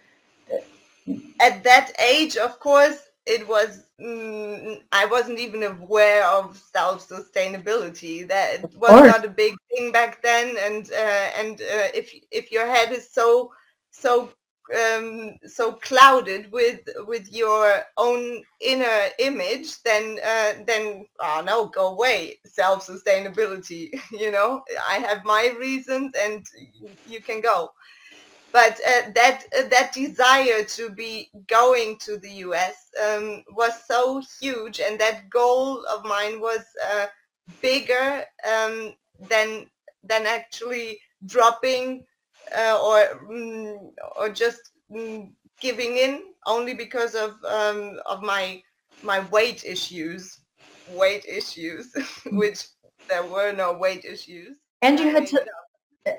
To... 1.07 1.21
At 1.41 1.63
that 1.65 1.93
age, 2.01 2.37
of 2.37 2.59
course, 2.61 2.99
it 3.27 3.47
was 3.47 3.85
mm, 4.01 4.83
I 4.93 5.07
wasn't 5.07 5.39
even 5.39 5.63
aware 5.63 6.27
of 6.27 6.59
self 6.59 7.09
sustainability. 7.09 8.27
That 8.27 8.75
was 8.75 8.91
not 8.91 9.25
a 9.25 9.29
big 9.29 9.55
thing 9.71 9.93
back 9.93 10.21
then, 10.21 10.57
and 10.59 10.91
uh, 10.93 11.31
and 11.39 11.61
uh, 11.61 11.89
if 11.95 12.13
if 12.31 12.51
your 12.51 12.67
head 12.67 12.93
is 12.93 13.09
so 13.09 13.53
so 13.93 14.33
um, 14.75 15.37
so 15.47 15.73
clouded 15.73 16.51
with 16.53 16.81
with 17.07 17.31
your 17.33 17.83
own 17.97 18.43
inner 18.61 19.09
image, 19.19 19.83
then 19.83 20.19
uh, 20.25 20.53
then 20.67 21.07
oh 21.21 21.43
no, 21.45 21.67
go 21.67 21.89
away. 21.89 22.39
Self 22.45 22.87
sustainability. 22.87 23.91
You 24.11 24.31
know, 24.31 24.63
I 24.89 24.99
have 24.99 25.25
my 25.25 25.55
reasons, 25.59 26.15
and 26.17 26.45
you 27.07 27.21
can 27.21 27.41
go 27.41 27.71
but 28.53 28.81
uh, 28.87 29.11
that 29.15 29.45
uh, 29.57 29.69
that 29.69 29.93
desire 29.93 30.65
to 30.65 30.91
be 30.91 31.31
going 31.47 31.99
to 31.99 32.19
the 32.19 32.31
US 32.47 32.91
um, 33.07 33.45
was 33.51 33.73
so 33.87 34.23
huge, 34.41 34.81
and 34.81 34.99
that 35.01 35.31
goal 35.31 35.85
of 35.87 36.05
mine 36.05 36.41
was 36.41 36.65
uh, 36.93 37.07
bigger 37.63 38.25
um, 38.49 38.95
than 39.29 39.67
than 40.03 40.27
actually 40.27 41.01
dropping 41.27 42.05
uh, 42.57 42.79
or 42.83 43.21
mm, 43.31 43.77
or 44.17 44.29
just 44.29 44.61
mm, 44.91 45.31
giving 45.61 45.97
in 45.97 46.23
only 46.47 46.75
because 46.75 47.15
of 47.15 47.33
um, 47.45 47.99
of 48.07 48.23
my 48.23 48.63
my 49.03 49.21
weight 49.29 49.65
issues, 49.65 50.41
weight 50.89 51.25
issues, 51.27 51.93
which 52.33 52.67
there 53.09 53.25
were 53.25 53.53
no 53.53 53.73
weight 53.73 54.05
issues. 54.05 54.57
And 54.83 54.99
you 54.99 55.11
had 55.11 55.27
to 55.29 55.45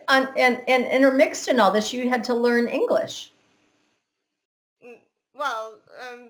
and, 0.08 0.30
and, 0.38 0.62
and 0.68 0.86
intermixed 0.86 1.48
in 1.48 1.60
all 1.60 1.72
this, 1.72 1.94
you 1.94 2.10
had 2.10 2.24
to 2.26 2.34
learn 2.34 2.68
English. 2.68 3.34
Mm, 4.86 5.00
well, 5.34 5.80
um, 6.12 6.30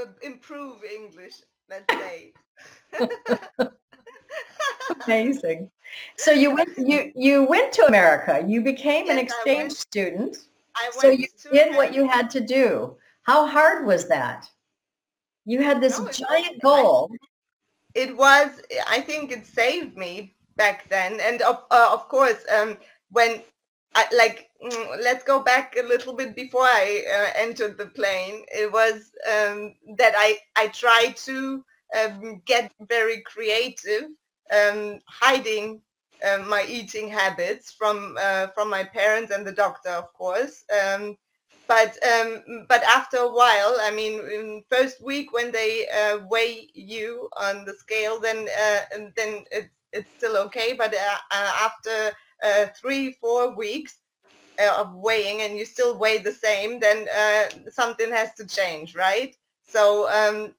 uh, 0.00 0.06
improve 0.22 0.82
English, 0.84 1.34
let's 1.68 1.84
say. 1.98 2.32
Amazing. 5.06 5.70
So 6.16 6.30
you 6.30 6.54
went 6.54 6.70
you 6.76 7.12
you 7.14 7.44
went 7.44 7.72
to 7.74 7.86
America. 7.86 8.44
You 8.46 8.60
became 8.60 9.06
yes, 9.06 9.12
an 9.12 9.18
exchange 9.18 9.72
student. 9.72 10.36
so 10.92 11.08
you 11.08 11.26
did 11.52 11.68
America. 11.68 11.76
what 11.76 11.94
you 11.94 12.08
had 12.08 12.30
to 12.30 12.40
do. 12.40 12.96
How 13.22 13.46
hard 13.46 13.86
was 13.86 14.08
that? 14.08 14.48
You 15.44 15.62
had 15.62 15.80
this 15.80 15.98
no, 15.98 16.08
giant 16.08 16.62
goal. 16.62 17.10
It 17.94 18.16
was. 18.16 18.60
I 18.88 19.00
think 19.00 19.32
it 19.32 19.46
saved 19.46 19.96
me 19.96 20.34
back 20.56 20.88
then. 20.88 21.20
And 21.20 21.42
of, 21.42 21.64
uh, 21.70 21.90
of 21.92 22.08
course, 22.08 22.44
um, 22.56 22.78
when 23.10 23.42
I, 23.94 24.06
like, 24.16 24.50
mm, 24.64 25.02
let's 25.02 25.24
go 25.24 25.42
back 25.42 25.76
a 25.76 25.82
little 25.82 26.14
bit 26.14 26.34
before 26.34 26.64
I 26.64 27.04
uh, 27.12 27.30
entered 27.36 27.76
the 27.76 27.86
plane. 27.86 28.44
It 28.48 28.72
was 28.72 29.12
um, 29.30 29.74
that 29.96 30.14
I, 30.16 30.38
I 30.56 30.68
tried 30.68 31.16
to 31.28 31.64
um, 31.98 32.42
get 32.46 32.72
very 32.88 33.22
creative, 33.22 34.04
um, 34.52 35.00
hiding 35.06 35.80
uh, 36.24 36.38
my 36.46 36.64
eating 36.68 37.08
habits 37.08 37.72
from 37.72 38.16
uh, 38.20 38.46
from 38.48 38.70
my 38.70 38.84
parents 38.84 39.32
and 39.32 39.46
the 39.46 39.52
doctor, 39.52 39.90
of 39.90 40.12
course. 40.12 40.64
Um, 40.70 41.16
but 41.66 41.96
um, 42.06 42.66
but 42.68 42.82
after 42.84 43.18
a 43.18 43.32
while, 43.32 43.76
I 43.80 43.90
mean, 43.94 44.62
first 44.70 45.02
week 45.02 45.32
when 45.32 45.50
they 45.52 45.86
uh, 45.88 46.18
weigh 46.30 46.68
you 46.74 47.28
on 47.36 47.64
the 47.64 47.74
scale, 47.74 48.20
then 48.20 48.48
uh, 48.64 48.98
then 49.16 49.44
it's 49.50 49.70
it's 49.92 50.10
still 50.16 50.36
okay. 50.36 50.74
But 50.74 50.94
uh, 50.94 51.18
uh 51.30 51.70
after 51.70 52.12
three 52.80 53.12
four 53.20 53.54
weeks 53.54 53.98
of 54.58 54.94
weighing 54.94 55.42
and 55.42 55.56
you 55.56 55.64
still 55.64 55.98
weigh 55.98 56.18
the 56.18 56.32
same, 56.32 56.78
then 56.78 57.08
something 57.70 58.10
has 58.10 58.34
to 58.34 58.46
change, 58.46 58.94
right? 58.94 59.34
So 59.64 60.08
um, 60.10 60.54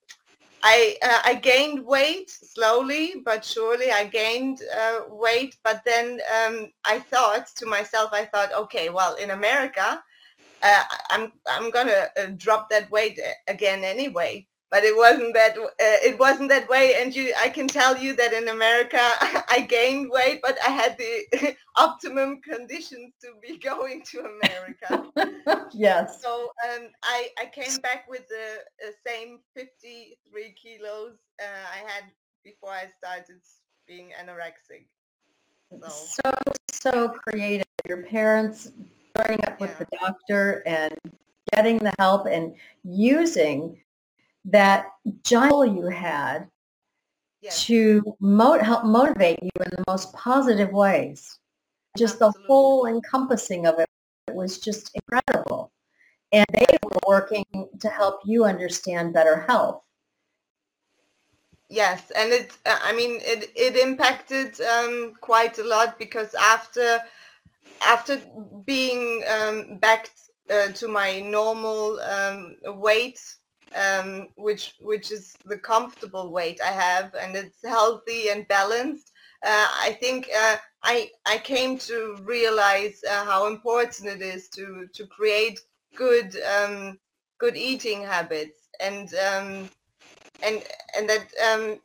I 0.63 0.97
uh, 1.03 1.19
I 1.25 1.35
gained 1.35 1.85
weight 1.85 2.29
slowly 2.29 3.15
but 3.25 3.43
surely. 3.45 3.91
I 3.91 4.05
gained 4.05 4.61
uh, 4.75 5.01
weight, 5.09 5.57
but 5.63 5.83
then 5.85 6.21
um, 6.37 6.71
I 6.85 6.99
thought 6.99 7.47
to 7.57 7.65
myself, 7.65 8.11
I 8.13 8.25
thought, 8.25 8.53
okay, 8.53 8.89
well, 8.89 9.15
in 9.15 9.31
America, 9.31 10.01
uh, 10.61 10.83
I'm 11.09 11.33
I'm 11.47 11.69
gonna 11.71 12.07
uh, 12.17 12.27
drop 12.37 12.69
that 12.69 12.89
weight 12.91 13.19
again 13.47 13.83
anyway 13.83 14.47
but 14.73 14.83
it 14.83 14.97
wasn't 14.97 15.35
that 15.35 15.55
uh, 15.55 15.99
it 16.09 16.17
wasn't 16.17 16.49
that 16.49 16.67
way. 16.67 16.95
And 16.99 17.15
you 17.15 17.31
i 17.39 17.47
can 17.47 17.67
tell 17.67 17.95
you 17.95 18.15
that 18.15 18.33
in 18.33 18.47
america 18.47 18.97
i 19.55 19.59
gained 19.75 20.09
weight 20.09 20.39
but 20.41 20.57
i 20.67 20.71
had 20.81 20.97
the 20.97 21.55
optimum 21.75 22.41
conditions 22.41 23.13
to 23.21 23.27
be 23.45 23.57
going 23.71 24.01
to 24.11 24.17
america. 24.33 24.89
Yes. 25.71 26.21
So 26.23 26.51
um, 26.67 26.87
I, 27.03 27.29
I 27.39 27.45
came 27.45 27.77
back 27.87 28.09
with 28.09 28.27
the, 28.27 28.47
the 28.79 28.91
same 29.07 29.39
53 29.53 30.55
kilos 30.61 31.17
uh, 31.39 31.65
i 31.77 31.79
had 31.91 32.05
before 32.43 32.71
i 32.71 32.85
started 32.97 33.41
being 33.87 34.09
anorexic. 34.19 34.85
So 35.81 35.89
so, 36.17 36.33
so 36.71 37.09
creative. 37.09 37.67
Your 37.87 38.03
parents 38.03 38.71
joining 39.15 39.45
up 39.45 39.59
with 39.59 39.71
yeah. 39.71 39.85
the 39.85 39.97
doctor 39.99 40.63
and 40.65 40.97
getting 41.53 41.77
the 41.77 41.93
help 41.99 42.25
and 42.25 42.55
using 42.83 43.77
that 44.45 44.87
giant 45.23 45.75
you 45.75 45.87
had 45.87 46.47
yes. 47.41 47.65
to 47.65 48.15
mo- 48.19 48.59
help 48.59 48.85
motivate 48.85 49.41
you 49.41 49.51
in 49.59 49.69
the 49.71 49.83
most 49.87 50.13
positive 50.13 50.71
ways. 50.71 51.39
Just 51.97 52.15
Absolutely. 52.15 52.41
the 52.41 52.47
whole 52.47 52.85
encompassing 52.87 53.67
of 53.67 53.79
it 53.79 53.87
was 54.33 54.57
just 54.57 54.91
incredible. 54.95 55.71
And 56.31 56.45
they 56.51 56.77
were 56.83 56.99
working 57.07 57.45
to 57.79 57.89
help 57.89 58.21
you 58.25 58.45
understand 58.45 59.13
better 59.13 59.41
health. 59.41 59.83
Yes, 61.69 62.11
and 62.15 62.31
it, 62.31 62.57
I 62.65 62.93
mean, 62.93 63.19
it, 63.21 63.51
it 63.55 63.75
impacted 63.77 64.59
um, 64.61 65.13
quite 65.21 65.57
a 65.59 65.63
lot 65.63 65.97
because 65.97 66.35
after, 66.35 66.99
after 67.85 68.21
being 68.65 69.23
um, 69.31 69.77
back 69.77 70.09
uh, 70.51 70.67
to 70.67 70.87
my 70.87 71.19
normal 71.19 71.99
um, 71.99 72.57
weight 72.65 73.19
um, 73.75 74.27
which 74.35 74.75
which 74.79 75.11
is 75.11 75.35
the 75.45 75.57
comfortable 75.57 76.31
weight 76.31 76.59
I 76.63 76.71
have, 76.71 77.13
and 77.15 77.35
it's 77.35 77.63
healthy 77.63 78.29
and 78.29 78.47
balanced. 78.47 79.11
Uh, 79.45 79.67
I 79.81 79.97
think 79.99 80.29
uh, 80.37 80.57
I 80.83 81.11
I 81.25 81.37
came 81.37 81.77
to 81.79 82.17
realize 82.23 83.03
uh, 83.09 83.25
how 83.25 83.47
important 83.47 84.07
it 84.09 84.21
is 84.21 84.49
to 84.49 84.87
to 84.93 85.07
create 85.07 85.59
good 85.95 86.35
um, 86.57 86.99
good 87.39 87.57
eating 87.57 88.03
habits 88.03 88.69
and 88.79 89.13
um, 89.15 89.69
and 90.41 90.63
and 90.97 91.09
that 91.09 91.27
um, 91.43 91.79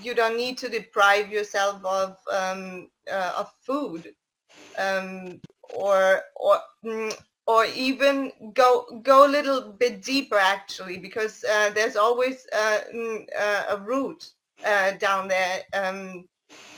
you 0.00 0.14
don't 0.14 0.36
need 0.36 0.58
to 0.58 0.68
deprive 0.68 1.30
yourself 1.30 1.84
of 1.84 2.16
um, 2.32 2.88
uh, 3.10 3.32
of 3.38 3.52
food 3.64 4.12
um, 4.78 5.40
or 5.74 6.22
or 6.36 6.58
mm, 6.84 7.14
or 7.46 7.64
even 7.66 8.32
go 8.54 8.86
go 9.02 9.26
a 9.26 9.30
little 9.30 9.72
bit 9.72 10.02
deeper 10.02 10.38
actually 10.38 10.98
because 10.98 11.44
uh, 11.44 11.70
there's 11.70 11.96
always 11.96 12.46
uh, 12.52 12.78
uh, 13.38 13.62
a 13.70 13.76
root 13.80 14.24
uh, 14.64 14.92
down 14.92 15.28
there 15.28 15.60
um, 15.74 16.28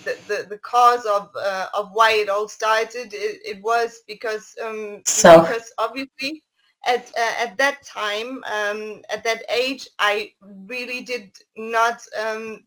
the, 0.04 0.16
the, 0.26 0.46
the 0.48 0.58
cause 0.58 1.04
of 1.04 1.30
uh, 1.36 1.66
of 1.74 1.90
why 1.92 2.12
it 2.12 2.28
all 2.28 2.48
started 2.48 3.12
it, 3.12 3.40
it 3.44 3.62
was 3.62 4.02
because 4.08 4.54
um, 4.64 5.02
so. 5.06 5.40
because 5.40 5.72
obviously 5.78 6.42
at 6.86 7.10
uh, 7.18 7.32
at 7.38 7.56
that 7.58 7.82
time 7.84 8.42
um, 8.44 9.02
at 9.10 9.22
that 9.24 9.42
age 9.50 9.88
I 9.98 10.32
really 10.66 11.02
did 11.02 11.30
not 11.56 12.02
um, 12.18 12.64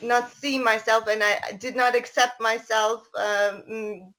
not 0.00 0.32
see 0.32 0.58
myself 0.58 1.08
and 1.08 1.22
I 1.22 1.52
did 1.58 1.74
not 1.74 1.96
accept 1.96 2.40
myself 2.40 3.08
um, 3.18 4.12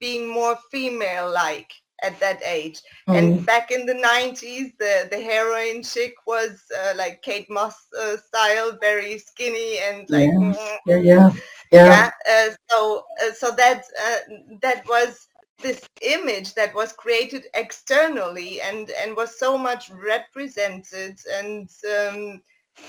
being 0.00 0.28
more 0.28 0.58
female 0.70 1.30
like 1.32 1.72
at 2.02 2.18
that 2.20 2.40
age. 2.44 2.80
Mm. 3.08 3.18
And 3.18 3.46
back 3.46 3.70
in 3.70 3.86
the 3.86 3.94
90s, 3.94 4.76
the, 4.78 5.08
the 5.10 5.20
heroin 5.20 5.82
chick 5.82 6.14
was 6.26 6.62
uh, 6.78 6.92
like 6.96 7.22
Kate 7.22 7.48
Moss 7.50 7.74
uh, 7.98 8.16
style, 8.16 8.76
very 8.80 9.18
skinny 9.18 9.78
and 9.78 10.08
like 10.10 10.30
yeah, 10.86 10.96
yeah, 10.96 11.02
yeah. 11.02 11.30
yeah. 11.70 12.10
Uh, 12.28 12.54
so 12.68 13.04
uh, 13.24 13.32
so 13.32 13.50
that 13.52 13.84
uh, 14.04 14.18
that 14.60 14.86
was 14.88 15.28
this 15.60 15.80
image 16.00 16.54
that 16.54 16.74
was 16.74 16.92
created 16.92 17.46
externally 17.54 18.60
and 18.60 18.90
and 19.00 19.16
was 19.16 19.38
so 19.38 19.56
much 19.56 19.90
represented 19.90 21.18
and 21.34 21.68
um, 21.86 22.42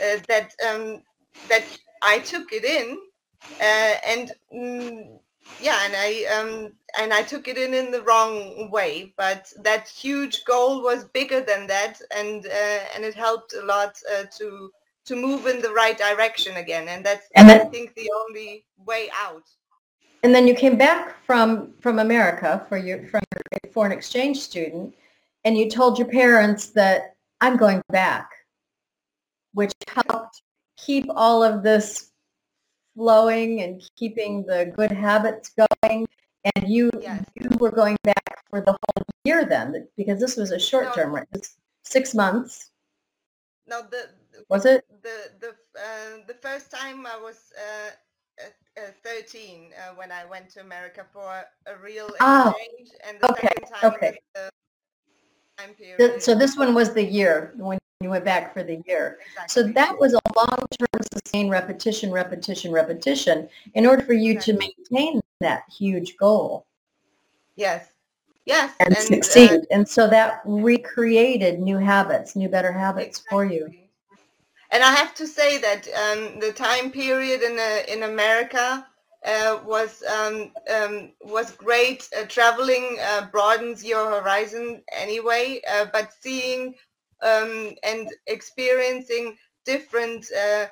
uh, 0.03 0.17
that 0.27 0.53
um, 0.67 1.03
that 1.49 1.63
I 2.01 2.19
took 2.19 2.51
it 2.51 2.63
in 2.63 2.97
and 3.61 4.31
mm, 4.53 5.19
yeah 5.61 5.79
and 5.85 5.93
i 5.95 6.23
um 6.37 6.71
and 6.99 7.13
i 7.13 7.21
took 7.21 7.47
it 7.47 7.57
in 7.57 7.73
in 7.73 7.91
the 7.91 8.01
wrong 8.03 8.69
way 8.69 9.13
but 9.17 9.51
that 9.59 9.87
huge 9.87 10.43
goal 10.45 10.81
was 10.81 11.05
bigger 11.05 11.41
than 11.41 11.67
that 11.67 12.01
and 12.15 12.45
uh, 12.47 12.79
and 12.95 13.03
it 13.03 13.13
helped 13.13 13.53
a 13.53 13.65
lot 13.65 13.97
uh, 14.15 14.23
to 14.37 14.71
to 15.05 15.15
move 15.15 15.47
in 15.47 15.61
the 15.61 15.71
right 15.71 15.97
direction 15.97 16.55
again 16.57 16.87
and 16.87 17.05
that's 17.05 17.27
and 17.35 17.49
then, 17.49 17.61
i 17.61 17.65
think 17.65 17.93
the 17.95 18.09
only 18.25 18.65
way 18.85 19.09
out. 19.15 19.43
And 20.23 20.33
then 20.33 20.47
you 20.47 20.55
came 20.55 20.77
back 20.77 21.21
from 21.25 21.73
from 21.81 21.99
america 21.99 22.65
for 22.69 22.77
your 22.77 23.05
from 23.07 23.21
your 23.33 23.71
foreign 23.73 23.91
exchange 23.91 24.39
student 24.39 24.95
and 25.43 25.57
you 25.57 25.69
told 25.69 25.97
your 25.99 26.07
parents 26.07 26.67
that 26.67 27.15
i'm 27.41 27.57
going 27.57 27.81
back 27.89 28.29
which 29.53 29.73
helped 29.87 30.41
keep 30.77 31.05
all 31.09 31.43
of 31.43 31.63
this 31.63 32.12
flowing 32.95 33.61
and 33.61 33.81
keeping 33.95 34.45
the 34.45 34.71
good 34.75 34.91
habits 34.91 35.51
going. 35.57 36.07
And 36.55 36.67
you 36.67 36.91
yes. 36.99 37.25
you 37.35 37.49
were 37.57 37.71
going 37.71 37.97
back 38.03 38.43
for 38.49 38.59
the 38.59 38.71
whole 38.71 39.05
year 39.23 39.45
then, 39.45 39.87
because 39.95 40.19
this 40.19 40.35
was 40.35 40.51
a 40.51 40.59
short 40.59 40.85
no, 40.85 40.93
term, 40.93 41.15
right? 41.15 41.27
It's 41.33 41.55
six 41.83 42.13
months. 42.13 42.71
No, 43.65 43.81
the 43.89 44.09
was 44.49 44.65
it 44.65 44.85
the 45.01 45.31
the 45.39 45.49
uh, 45.79 46.17
the 46.27 46.33
first 46.41 46.69
time 46.69 47.05
I 47.07 47.17
was 47.17 47.53
uh, 47.57 47.91
uh, 48.77 48.91
13 49.03 49.69
uh, 49.71 49.95
when 49.95 50.11
I 50.11 50.25
went 50.25 50.49
to 50.51 50.61
America 50.61 51.05
for 51.13 51.43
a 51.65 51.77
real 51.81 52.09
oh, 52.19 52.49
exchange, 52.49 52.89
and 53.07 53.17
the 53.21 53.31
okay, 53.31 53.47
second 53.47 53.67
time 53.73 53.93
okay. 53.93 54.17
time 55.57 55.73
period. 55.75 56.21
So 56.21 56.35
this 56.35 56.57
one 56.57 56.73
was 56.73 56.93
the 56.93 57.03
year 57.03 57.53
when 57.55 57.79
you 58.03 58.09
went 58.09 58.25
back 58.25 58.53
for 58.53 58.63
the 58.63 58.83
year. 58.85 59.19
Exactly. 59.27 59.63
So 59.63 59.71
that 59.73 59.97
was 59.97 60.13
a 60.13 60.19
long-term 60.35 61.01
sustained 61.13 61.49
repetition, 61.49 62.11
repetition, 62.11 62.71
repetition 62.71 63.49
in 63.73 63.85
order 63.85 64.03
for 64.03 64.13
you 64.13 64.39
to 64.39 64.53
maintain 64.53 65.21
that 65.39 65.63
huge 65.75 66.17
goal. 66.17 66.65
Yes. 67.55 67.87
Yes. 68.45 68.73
And, 68.79 68.89
and 68.89 68.97
uh, 68.97 69.01
succeed. 69.01 69.51
Uh, 69.51 69.65
and 69.71 69.87
so 69.87 70.07
that 70.09 70.41
recreated 70.45 71.59
new 71.59 71.77
habits, 71.77 72.35
new 72.35 72.49
better 72.49 72.71
habits 72.71 73.19
exactly. 73.19 73.29
for 73.29 73.45
you. 73.45 73.73
And 74.71 74.83
I 74.83 74.91
have 74.91 75.13
to 75.15 75.27
say 75.27 75.59
that 75.59 75.87
um, 75.87 76.39
the 76.39 76.51
time 76.51 76.91
period 76.91 77.41
in 77.43 77.59
uh, 77.59 77.83
in 77.87 78.03
America 78.03 78.85
uh, 79.23 79.59
was 79.63 80.03
um, 80.03 80.51
um, 80.73 81.11
was 81.21 81.51
great. 81.51 82.09
Uh, 82.17 82.25
traveling 82.25 82.97
uh, 83.01 83.27
broadens 83.31 83.83
your 83.83 84.09
horizon 84.09 84.81
anyway, 84.91 85.61
uh, 85.71 85.85
but 85.93 86.11
seeing 86.19 86.73
um, 87.23 87.73
and 87.83 88.09
experiencing 88.27 89.37
different 89.65 90.25
uh, 90.37 90.65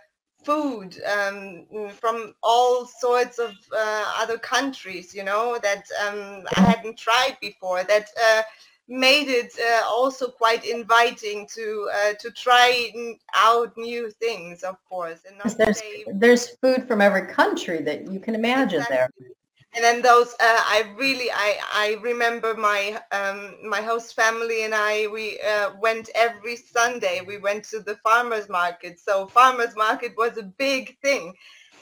food 0.44 1.00
um, 1.06 1.66
from 2.00 2.34
all 2.44 2.86
sorts 2.86 3.40
of 3.40 3.52
uh, 3.76 4.14
other 4.18 4.38
countries, 4.38 5.14
you 5.14 5.24
know, 5.24 5.60
that 5.62 5.84
um, 6.08 6.44
I 6.56 6.62
hadn't 6.62 6.98
tried 6.98 7.38
before, 7.42 7.84
that 7.84 8.08
uh, 8.24 8.42
made 8.88 9.28
it 9.30 9.54
uh, 9.60 9.86
also 9.88 10.28
quite 10.28 10.66
inviting 10.66 11.48
to 11.56 11.90
uh, 11.94 12.14
to 12.20 12.32
try 12.32 12.92
out 13.36 13.78
new 13.78 14.10
things, 14.10 14.64
of 14.64 14.78
course. 14.86 15.22
And 15.28 15.40
there's, 15.58 15.82
there's 16.14 16.50
food 16.58 16.88
from 16.88 17.02
every 17.02 17.28
country 17.28 17.82
that 17.84 18.12
you 18.12 18.20
can 18.20 18.36
imagine 18.36 18.82
exactly. 18.82 18.98
there 18.98 19.32
and 19.74 19.84
then 19.84 20.02
those 20.02 20.34
uh, 20.34 20.62
i 20.68 20.84
really 20.98 21.30
i 21.32 21.58
i 21.74 21.98
remember 22.02 22.54
my 22.56 23.02
um 23.12 23.56
my 23.68 23.82
host 23.82 24.16
family 24.16 24.64
and 24.64 24.76
i 24.76 25.08
we 25.08 25.40
uh, 25.42 25.72
went 25.80 26.10
every 26.16 26.56
sunday 26.56 27.22
we 27.26 27.38
went 27.38 27.64
to 27.64 27.80
the 27.80 27.96
farmers 27.98 28.50
market 28.50 29.00
so 29.00 29.28
farmers 29.28 29.76
market 29.76 30.14
was 30.18 30.38
a 30.38 30.44
big 30.44 31.00
thing 31.02 31.34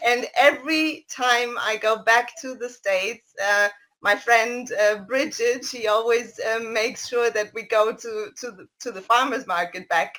and 0.05 0.27
every 0.37 1.05
time 1.09 1.57
i 1.59 1.75
go 1.77 2.03
back 2.03 2.31
to 2.39 2.55
the 2.55 2.69
states 2.69 3.33
uh, 3.43 3.67
my 4.01 4.15
friend 4.15 4.71
uh, 4.81 4.99
Bridget, 4.99 5.65
she 5.65 5.87
always 5.87 6.39
um, 6.55 6.71
makes 6.73 7.07
sure 7.07 7.29
that 7.31 7.53
we 7.53 7.63
go 7.63 7.93
to 7.93 8.29
to 8.37 8.51
the, 8.51 8.67
to 8.79 8.91
the 8.91 9.01
farmers 9.01 9.45
market 9.45 9.89
back 9.89 10.15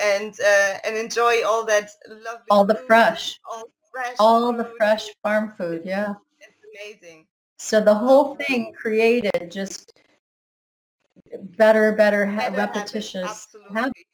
and 0.00 0.34
uh, 0.40 0.74
and 0.84 0.96
enjoy 0.96 1.44
all 1.46 1.64
that 1.66 1.90
lovely 2.08 2.46
All 2.50 2.64
the 2.64 2.74
food, 2.74 2.86
fresh, 2.86 3.38
all 3.48 3.70
fresh, 3.92 4.16
all 4.18 4.52
the 4.52 4.64
fresh 4.76 5.08
farm 5.22 5.54
food. 5.56 5.82
Yeah. 5.84 6.14
Amazing. 6.72 7.26
So 7.58 7.80
the 7.80 7.94
whole 7.94 8.34
thing 8.36 8.72
created 8.72 9.50
just 9.50 10.00
better, 11.56 11.92
better, 11.92 11.96
Better 11.96 12.26
habits, 12.26 12.58
repetitious 12.58 13.30
absolutely. 13.30 13.74
habits. 13.74 14.04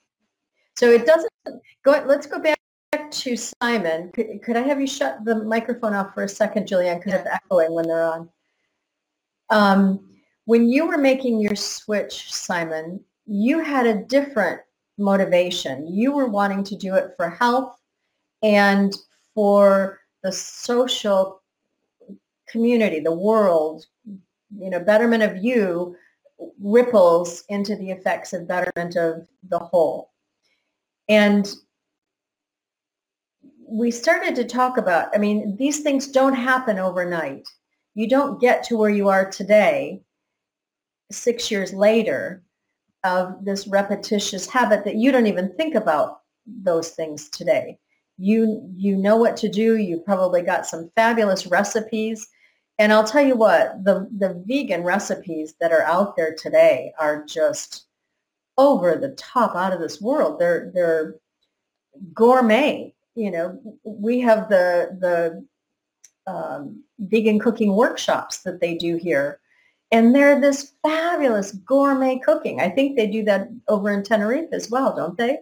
So 0.76 0.90
it 0.90 1.06
doesn't 1.06 1.32
go. 1.84 2.04
Let's 2.06 2.26
go 2.26 2.38
back 2.38 2.58
to 3.10 3.36
Simon. 3.36 4.10
Could, 4.12 4.42
could 4.42 4.56
I 4.56 4.62
have 4.62 4.80
you 4.80 4.86
shut 4.86 5.24
the 5.24 5.42
microphone 5.44 5.94
off 5.94 6.14
for 6.14 6.24
a 6.24 6.28
second, 6.28 6.68
Julianne, 6.68 6.98
because 6.98 7.20
it's 7.20 7.28
echoing 7.28 7.72
when 7.72 7.86
they're 7.86 8.04
on. 8.04 8.28
Um, 9.50 10.08
when 10.44 10.68
you 10.68 10.86
were 10.86 10.98
making 10.98 11.40
your 11.40 11.56
switch, 11.56 12.32
Simon, 12.32 13.02
you 13.26 13.60
had 13.60 13.86
a 13.86 14.02
different 14.04 14.60
motivation. 14.98 15.86
You 15.86 16.12
were 16.12 16.28
wanting 16.28 16.64
to 16.64 16.76
do 16.76 16.94
it 16.94 17.12
for 17.16 17.30
health 17.30 17.80
and 18.42 18.94
for 19.34 20.00
the 20.22 20.32
social 20.32 21.37
community, 22.50 23.00
the 23.00 23.14
world, 23.14 23.86
you 24.06 24.70
know, 24.70 24.80
betterment 24.80 25.22
of 25.22 25.36
you 25.42 25.96
ripples 26.60 27.44
into 27.48 27.76
the 27.76 27.90
effects 27.90 28.32
of 28.32 28.48
betterment 28.48 28.96
of 28.96 29.28
the 29.48 29.58
whole. 29.58 30.10
And 31.08 31.48
we 33.66 33.90
started 33.90 34.34
to 34.36 34.44
talk 34.44 34.78
about, 34.78 35.14
I 35.14 35.18
mean, 35.18 35.56
these 35.56 35.80
things 35.80 36.08
don't 36.08 36.34
happen 36.34 36.78
overnight. 36.78 37.46
You 37.94 38.08
don't 38.08 38.40
get 38.40 38.62
to 38.64 38.76
where 38.76 38.90
you 38.90 39.08
are 39.08 39.28
today, 39.28 40.00
six 41.10 41.50
years 41.50 41.72
later, 41.72 42.42
of 43.04 43.44
this 43.44 43.66
repetitious 43.66 44.46
habit 44.46 44.84
that 44.84 44.96
you 44.96 45.12
don't 45.12 45.26
even 45.26 45.54
think 45.56 45.74
about 45.74 46.20
those 46.46 46.90
things 46.90 47.28
today. 47.28 47.78
You, 48.16 48.68
you 48.76 48.96
know 48.96 49.16
what 49.16 49.36
to 49.38 49.48
do. 49.48 49.76
You 49.76 49.98
probably 50.00 50.42
got 50.42 50.66
some 50.66 50.90
fabulous 50.96 51.46
recipes. 51.46 52.28
And 52.78 52.92
I'll 52.92 53.06
tell 53.06 53.26
you 53.26 53.34
what, 53.34 53.84
the, 53.84 54.08
the 54.18 54.42
vegan 54.46 54.84
recipes 54.84 55.54
that 55.60 55.72
are 55.72 55.82
out 55.82 56.16
there 56.16 56.34
today 56.34 56.92
are 56.98 57.24
just 57.24 57.86
over 58.56 58.96
the 58.96 59.10
top, 59.10 59.56
out 59.56 59.72
of 59.72 59.80
this 59.80 60.00
world. 60.00 60.38
They're, 60.38 60.70
they're 60.72 61.16
gourmet. 62.14 62.94
You 63.16 63.32
know, 63.32 63.78
we 63.84 64.20
have 64.20 64.48
the, 64.48 64.96
the 65.00 66.32
um, 66.32 66.82
vegan 67.00 67.40
cooking 67.40 67.74
workshops 67.74 68.38
that 68.38 68.60
they 68.60 68.74
do 68.76 68.96
here. 68.96 69.40
And 69.90 70.14
they're 70.14 70.40
this 70.40 70.74
fabulous 70.82 71.52
gourmet 71.52 72.18
cooking. 72.18 72.60
I 72.60 72.68
think 72.68 72.96
they 72.96 73.06
do 73.06 73.24
that 73.24 73.48
over 73.68 73.90
in 73.90 74.04
Tenerife 74.04 74.50
as 74.52 74.70
well, 74.70 74.94
don't 74.94 75.16
they? 75.16 75.38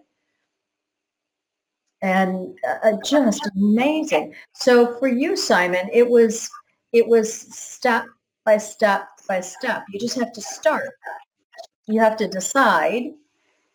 And 2.01 2.57
uh, 2.85 2.93
just 3.05 3.47
amazing. 3.57 4.35
So 4.53 4.97
for 4.99 5.09
you, 5.09 5.37
Simon, 5.37 5.91
it 5.93 6.09
was 6.09 6.49
it 6.93 7.07
was 7.07 7.33
step 7.33 8.07
by 8.45 8.59
step 8.59 9.09
by 9.29 9.41
step. 9.41 9.85
You 9.91 9.99
just 9.99 10.19
have 10.19 10.33
to 10.33 10.41
start. 10.41 10.91
You 11.87 12.01
have 12.01 12.17
to 12.19 12.29
decide. 12.29 13.13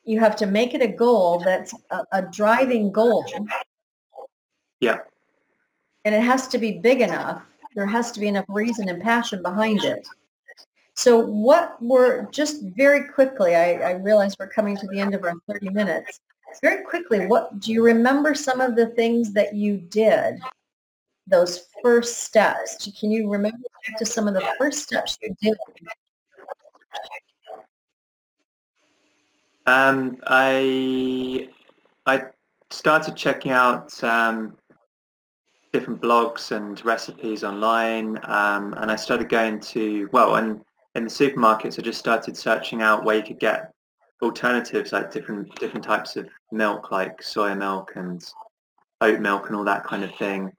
You 0.05 0.19
have 0.19 0.35
to 0.37 0.45
make 0.45 0.73
it 0.73 0.81
a 0.81 0.87
goal 0.87 1.39
that's 1.39 1.73
a, 1.91 2.03
a 2.11 2.21
driving 2.23 2.91
goal. 2.91 3.25
Yeah. 4.79 4.97
And 6.05 6.15
it 6.15 6.23
has 6.23 6.47
to 6.49 6.57
be 6.57 6.79
big 6.79 7.01
enough. 7.01 7.43
There 7.75 7.85
has 7.85 8.11
to 8.13 8.19
be 8.19 8.27
enough 8.27 8.45
reason 8.49 8.89
and 8.89 9.01
passion 9.01 9.41
behind 9.41 9.83
it. 9.83 10.07
So 10.95 11.19
what 11.19 11.81
were, 11.81 12.27
just 12.31 12.63
very 12.75 13.07
quickly, 13.07 13.55
I, 13.55 13.73
I 13.75 13.91
realize 13.91 14.35
we're 14.37 14.47
coming 14.47 14.75
to 14.77 14.87
the 14.87 14.99
end 14.99 15.15
of 15.15 15.23
our 15.23 15.33
30 15.47 15.69
minutes. 15.69 16.19
Very 16.61 16.83
quickly, 16.83 17.27
what 17.27 17.59
do 17.59 17.71
you 17.71 17.83
remember 17.83 18.35
some 18.35 18.59
of 18.59 18.75
the 18.75 18.87
things 18.87 19.31
that 19.33 19.55
you 19.55 19.77
did 19.77 20.41
those 21.27 21.67
first 21.81 22.19
steps. 22.19 22.89
Can 22.99 23.11
you 23.11 23.29
remember 23.29 23.57
back 23.87 23.97
to 23.97 24.05
some 24.05 24.27
of 24.27 24.33
the 24.33 24.47
first 24.57 24.83
steps 24.83 25.17
you 25.21 25.35
did? 25.41 25.57
Um, 29.67 30.17
I 30.25 31.49
I 32.05 32.23
started 32.71 33.15
checking 33.15 33.51
out 33.51 34.03
um, 34.03 34.57
different 35.71 36.01
blogs 36.01 36.51
and 36.51 36.83
recipes 36.83 37.43
online, 37.43 38.17
um, 38.23 38.73
and 38.77 38.91
I 38.91 38.95
started 38.95 39.29
going 39.29 39.59
to 39.59 40.09
well, 40.11 40.35
and 40.35 40.61
in 40.95 41.05
the 41.05 41.09
supermarkets, 41.09 41.79
I 41.79 41.83
just 41.83 41.99
started 41.99 42.35
searching 42.35 42.81
out 42.81 43.05
where 43.05 43.17
you 43.17 43.23
could 43.23 43.39
get 43.39 43.71
alternatives, 44.21 44.91
like 44.91 45.11
different 45.11 45.53
different 45.55 45.85
types 45.85 46.15
of 46.15 46.27
milk, 46.51 46.91
like 46.91 47.21
soy 47.21 47.53
milk 47.55 47.93
and 47.95 48.23
oat 49.01 49.19
milk 49.19 49.47
and 49.47 49.55
all 49.55 49.63
that 49.63 49.83
kind 49.83 50.03
of 50.03 50.13
thing. 50.15 50.51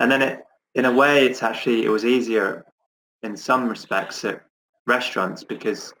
And 0.00 0.10
then 0.10 0.22
it, 0.22 0.44
in 0.74 0.86
a 0.86 0.92
way, 0.92 1.26
it's 1.26 1.42
actually 1.42 1.84
it 1.84 1.88
was 1.90 2.04
easier 2.04 2.64
in 3.22 3.36
some 3.36 3.68
respects 3.68 4.24
at 4.24 4.42
restaurants 4.86 5.44
because 5.44 5.92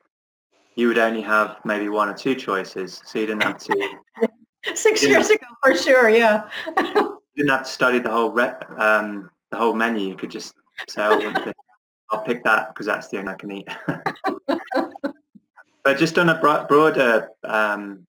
you 0.74 0.88
would 0.88 0.98
only 0.98 1.20
have 1.20 1.58
maybe 1.64 1.88
one 1.88 2.08
or 2.08 2.14
two 2.14 2.34
choices, 2.34 3.02
so 3.04 3.18
you 3.18 3.26
didn't 3.26 3.42
have 3.42 3.58
to 3.58 3.98
Six 4.74 5.02
years 5.02 5.30
ago, 5.30 5.46
for 5.62 5.74
sure, 5.74 6.10
yeah. 6.10 6.48
you 6.76 7.18
didn't 7.36 7.50
have 7.50 7.64
to 7.64 7.70
study 7.70 7.98
the 7.98 8.10
whole 8.10 8.30
re- 8.30 8.56
um, 8.76 9.30
the 9.50 9.56
whole 9.56 9.74
menu. 9.74 10.08
You 10.08 10.16
could 10.16 10.30
just 10.30 10.54
say, 10.88 11.02
oh. 11.02 11.52
I'll 12.10 12.22
pick 12.22 12.42
that 12.44 12.68
because 12.68 12.86
that's 12.86 13.08
the 13.08 13.18
only 13.18 13.32
I 13.32 13.36
can 13.36 13.52
eat. 13.52 13.68
but 15.84 15.96
just 15.96 16.18
on 16.18 16.28
a 16.28 16.38
broader 16.38 17.28
um, 17.44 18.06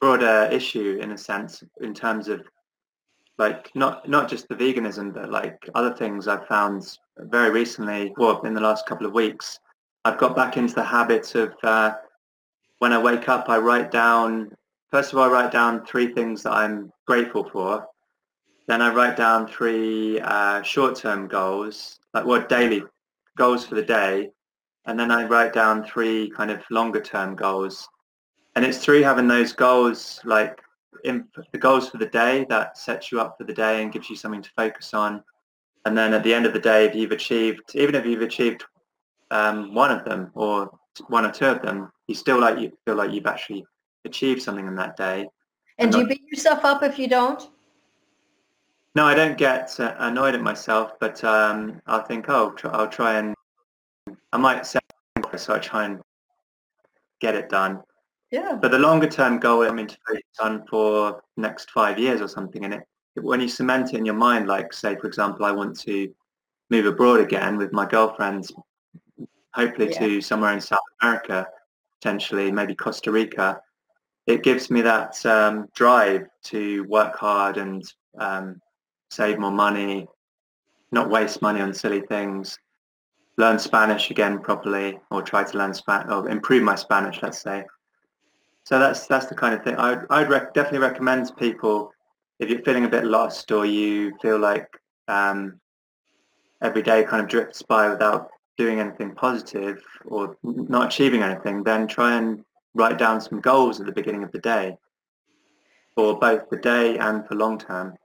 broader 0.00 0.48
issue, 0.50 0.98
in 1.02 1.12
a 1.12 1.18
sense, 1.18 1.62
in 1.80 1.92
terms 1.92 2.28
of 2.28 2.46
like 3.40 3.70
not 3.74 4.06
not 4.06 4.28
just 4.28 4.48
the 4.48 4.54
veganism, 4.54 5.14
but 5.14 5.30
like 5.30 5.58
other 5.74 5.94
things 5.94 6.28
I've 6.28 6.46
found 6.46 6.98
very 7.18 7.50
recently, 7.50 8.12
well, 8.18 8.40
in 8.42 8.54
the 8.54 8.60
last 8.60 8.86
couple 8.86 9.06
of 9.06 9.14
weeks, 9.14 9.58
I've 10.04 10.18
got 10.18 10.36
back 10.36 10.58
into 10.58 10.74
the 10.74 10.84
habit 10.84 11.34
of 11.34 11.54
uh, 11.62 11.94
when 12.78 12.92
I 12.92 12.98
wake 12.98 13.28
up, 13.28 13.48
I 13.48 13.58
write 13.58 13.90
down. 13.90 14.54
First 14.90 15.12
of 15.12 15.18
all, 15.18 15.24
I 15.24 15.32
write 15.32 15.52
down 15.52 15.86
three 15.86 16.12
things 16.12 16.42
that 16.42 16.52
I'm 16.52 16.92
grateful 17.06 17.48
for. 17.50 17.86
Then 18.68 18.82
I 18.82 18.92
write 18.92 19.16
down 19.16 19.48
three 19.48 20.20
uh, 20.20 20.62
short-term 20.62 21.26
goals, 21.26 21.98
like 22.12 22.24
what 22.24 22.48
daily 22.48 22.82
goals 23.36 23.64
for 23.66 23.74
the 23.74 23.82
day, 23.82 24.30
and 24.86 24.98
then 24.98 25.10
I 25.10 25.24
write 25.24 25.52
down 25.52 25.84
three 25.84 26.30
kind 26.30 26.50
of 26.50 26.60
longer-term 26.70 27.36
goals. 27.36 27.88
And 28.54 28.64
it's 28.64 28.78
through 28.78 29.02
having 29.02 29.28
those 29.28 29.52
goals, 29.52 30.20
like 30.24 30.60
the 31.04 31.58
goals 31.58 31.88
for 31.88 31.98
the 31.98 32.06
day, 32.06 32.46
that 32.48 32.76
sets 32.76 33.10
you 33.10 33.20
up 33.20 33.36
for 33.38 33.44
the 33.44 33.52
day 33.52 33.82
and 33.82 33.92
gives 33.92 34.10
you 34.10 34.16
something 34.16 34.42
to 34.42 34.50
focus 34.56 34.94
on. 34.94 35.22
And 35.84 35.96
then 35.96 36.12
at 36.12 36.22
the 36.22 36.34
end 36.34 36.46
of 36.46 36.52
the 36.52 36.58
day, 36.60 36.86
if 36.86 36.94
you've 36.94 37.12
achieved, 37.12 37.74
even 37.74 37.94
if 37.94 38.04
you've 38.04 38.22
achieved 38.22 38.64
um, 39.30 39.74
one 39.74 39.90
of 39.90 40.04
them 40.04 40.30
or 40.34 40.70
one 41.08 41.24
or 41.24 41.32
two 41.32 41.46
of 41.46 41.62
them, 41.62 41.90
you 42.06 42.14
still 42.14 42.40
like 42.40 42.58
you 42.58 42.72
feel 42.84 42.96
like 42.96 43.12
you've 43.12 43.26
actually 43.26 43.64
achieved 44.04 44.42
something 44.42 44.66
in 44.66 44.74
that 44.76 44.96
day. 44.96 45.26
And 45.78 45.90
do 45.90 45.98
you 45.98 46.06
beat 46.06 46.22
yourself 46.30 46.64
up 46.64 46.82
if 46.82 46.98
you 46.98 47.08
don't? 47.08 47.48
No, 48.94 49.04
I 49.06 49.14
don't 49.14 49.38
get 49.38 49.78
uh, 49.78 49.94
annoyed 49.98 50.34
at 50.34 50.42
myself, 50.42 50.98
but 50.98 51.22
um, 51.24 51.80
I'll 51.86 52.02
think, 52.02 52.26
oh, 52.28 52.54
I'll 52.64 52.88
try 52.88 53.18
and 53.18 53.34
I 54.32 54.36
might 54.36 54.66
set 54.66 54.82
so 55.36 55.54
I 55.54 55.58
try 55.58 55.84
and 55.84 56.00
get 57.20 57.34
it 57.34 57.48
done. 57.48 57.80
Yeah. 58.30 58.56
But 58.60 58.70
the 58.70 58.78
longer 58.78 59.08
term 59.08 59.38
goal, 59.38 59.62
I 59.62 59.70
mean, 59.70 59.88
to 59.88 59.96
focus 60.06 60.22
on 60.40 60.66
for 60.66 61.20
next 61.36 61.70
five 61.70 61.98
years 61.98 62.20
or 62.20 62.28
something, 62.28 62.64
and 62.64 62.74
it 62.74 62.82
when 63.20 63.40
you 63.40 63.48
cement 63.48 63.92
it 63.92 63.98
in 63.98 64.06
your 64.06 64.14
mind, 64.14 64.46
like 64.46 64.72
say, 64.72 64.96
for 64.96 65.06
example, 65.06 65.44
I 65.44 65.50
want 65.50 65.78
to 65.80 66.12
move 66.70 66.86
abroad 66.86 67.20
again 67.20 67.56
with 67.56 67.72
my 67.72 67.84
girlfriend, 67.84 68.46
hopefully 69.52 69.92
to 69.94 70.20
somewhere 70.20 70.52
in 70.52 70.60
South 70.60 70.78
America, 71.02 71.46
potentially 72.00 72.52
maybe 72.52 72.74
Costa 72.74 73.10
Rica. 73.10 73.60
It 74.26 74.44
gives 74.44 74.70
me 74.70 74.80
that 74.82 75.24
um, 75.26 75.66
drive 75.74 76.26
to 76.44 76.84
work 76.84 77.16
hard 77.16 77.56
and 77.56 77.82
um, 78.18 78.60
save 79.10 79.38
more 79.38 79.50
money, 79.50 80.06
not 80.92 81.10
waste 81.10 81.42
money 81.42 81.60
on 81.60 81.74
silly 81.74 82.02
things, 82.02 82.56
learn 83.38 83.58
Spanish 83.58 84.10
again 84.10 84.38
properly, 84.38 85.00
or 85.10 85.20
try 85.20 85.42
to 85.42 85.58
learn 85.58 85.74
Spanish, 85.74 86.12
or 86.12 86.28
improve 86.28 86.62
my 86.62 86.76
Spanish, 86.76 87.20
let's 87.22 87.42
say. 87.42 87.64
So 88.70 88.78
that's 88.78 89.08
that's 89.08 89.26
the 89.26 89.34
kind 89.34 89.52
of 89.52 89.64
thing 89.64 89.74
I'd, 89.74 90.06
I'd 90.10 90.30
rec- 90.30 90.54
definitely 90.54 90.78
recommend 90.78 91.26
to 91.26 91.34
people 91.34 91.92
if 92.38 92.48
you're 92.48 92.62
feeling 92.62 92.84
a 92.84 92.88
bit 92.88 93.04
lost 93.04 93.50
or 93.50 93.66
you 93.66 94.16
feel 94.22 94.38
like 94.38 94.68
um, 95.08 95.60
every 96.62 96.80
day 96.80 97.02
kind 97.02 97.20
of 97.20 97.28
drifts 97.28 97.62
by 97.62 97.88
without 97.88 98.30
doing 98.56 98.78
anything 98.78 99.12
positive 99.12 99.82
or 100.04 100.36
not 100.44 100.86
achieving 100.86 101.24
anything, 101.24 101.64
then 101.64 101.88
try 101.88 102.14
and 102.14 102.44
write 102.74 102.96
down 102.96 103.20
some 103.20 103.40
goals 103.40 103.80
at 103.80 103.86
the 103.86 103.92
beginning 103.92 104.22
of 104.22 104.30
the 104.30 104.38
day 104.38 104.78
for 105.96 106.16
both 106.16 106.48
the 106.48 106.58
day 106.58 106.96
and 106.98 107.26
for 107.26 107.34
long 107.34 107.58
term. 107.58 107.96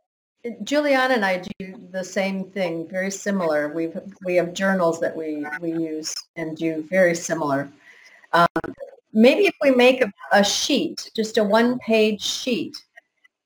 Juliana 0.64 1.14
and 1.14 1.26
I 1.26 1.44
do 1.60 1.76
the 1.92 2.04
same 2.04 2.46
thing, 2.50 2.88
very 2.88 3.12
similar. 3.12 3.72
We've 3.72 3.96
we 4.26 4.34
have 4.38 4.56
journals 4.56 5.00
that 5.00 5.16
we 5.16 5.46
we 5.62 5.74
use 5.74 6.16
and 6.38 6.58
do 6.58 6.84
very 6.90 7.14
similar. 7.14 7.70
Um, 8.34 8.75
maybe 9.16 9.48
if 9.48 9.56
we 9.62 9.72
make 9.72 10.02
a, 10.02 10.12
a 10.32 10.44
sheet, 10.44 11.10
just 11.16 11.38
a 11.38 11.44
one-page 11.44 12.22
sheet, 12.22 12.76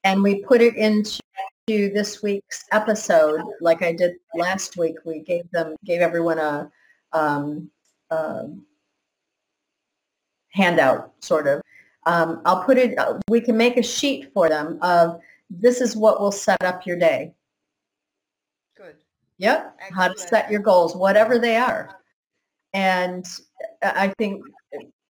and 0.03 0.21
we 0.21 0.43
put 0.43 0.61
it 0.61 0.75
into 0.75 1.21
this 1.67 2.23
week's 2.23 2.65
episode, 2.71 3.41
like 3.61 3.83
I 3.83 3.93
did 3.93 4.15
last 4.33 4.75
week, 4.77 4.95
we 5.05 5.19
gave 5.19 5.49
them 5.51 5.75
gave 5.85 6.01
everyone 6.01 6.39
a 6.39 6.71
um, 7.13 7.69
um, 8.09 8.65
handout, 10.49 11.13
sort 11.19 11.47
of. 11.47 11.61
Um, 12.05 12.41
I'll 12.45 12.63
put 12.63 12.77
it. 12.77 12.97
Uh, 12.97 13.19
we 13.29 13.39
can 13.39 13.55
make 13.55 13.77
a 13.77 13.83
sheet 13.83 14.31
for 14.33 14.49
them 14.49 14.79
of 14.81 15.19
this 15.49 15.79
is 15.79 15.95
what 15.95 16.19
will 16.19 16.31
set 16.31 16.63
up 16.63 16.87
your 16.87 16.97
day. 16.97 17.33
Good. 18.75 18.95
Yep. 19.37 19.77
How 19.95 20.07
to 20.07 20.17
set 20.17 20.49
your 20.49 20.61
goals, 20.61 20.95
whatever 20.95 21.37
they 21.37 21.55
are. 21.55 21.99
And 22.73 23.27
I 23.83 24.13
think 24.17 24.43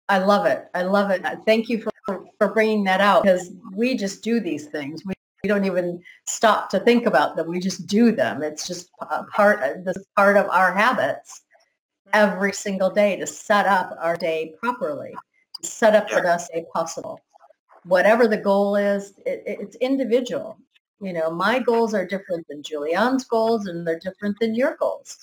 I 0.09 0.19
love 0.19 0.47
it. 0.47 0.69
I 0.75 0.83
love 0.83 1.11
it. 1.11 1.23
Thank 1.47 1.69
you 1.69 1.81
for, 2.07 2.25
for 2.39 2.53
bringing 2.53 2.85
that 2.85 3.01
out 3.01 3.25
because 3.25 3.51
we 3.75 3.97
just 3.97 4.23
do 4.23 4.41
these 4.41 4.67
things. 4.67 5.03
We, 5.05 5.13
we 5.43 5.49
don't 5.49 5.65
even 5.65 6.03
stop 6.27 6.71
to 6.71 6.81
think 6.81 7.07
about 7.07 7.37
them. 7.37 7.49
We 7.49 7.61
just 7.61 7.87
do 7.87 8.11
them. 8.13 8.43
It's 8.43 8.67
just 8.67 8.91
a 9.03 9.25
part, 9.25 9.63
uh, 9.63 9.75
this 9.85 9.97
part 10.17 10.37
of 10.37 10.47
our 10.49 10.73
habits 10.73 11.43
every 12.13 12.53
single 12.53 12.91
day 12.91 13.17
to 13.17 13.27
set 13.27 13.67
up 13.67 13.97
our 14.01 14.17
day 14.17 14.55
properly, 14.61 15.15
to 15.63 15.69
set 15.69 15.95
up 15.95 16.09
the 16.09 16.23
best 16.23 16.51
day 16.53 16.65
possible. 16.73 17.21
Whatever 17.85 18.27
the 18.27 18.37
goal 18.39 18.77
is, 18.77 19.13
it, 19.27 19.43
it- 19.47 19.59
it's 19.61 19.77
individual. 19.77 20.59
You 21.01 21.13
know, 21.13 21.31
my 21.31 21.61
goals 21.61 21.95
are 21.95 22.05
different 22.07 22.47
than 22.49 22.63
Julianne's 22.63 23.25
goals 23.25 23.67
and 23.67 23.87
they're 23.87 24.01
different 24.01 24.37
than 24.41 24.55
your 24.55 24.77
goals. 24.81 25.19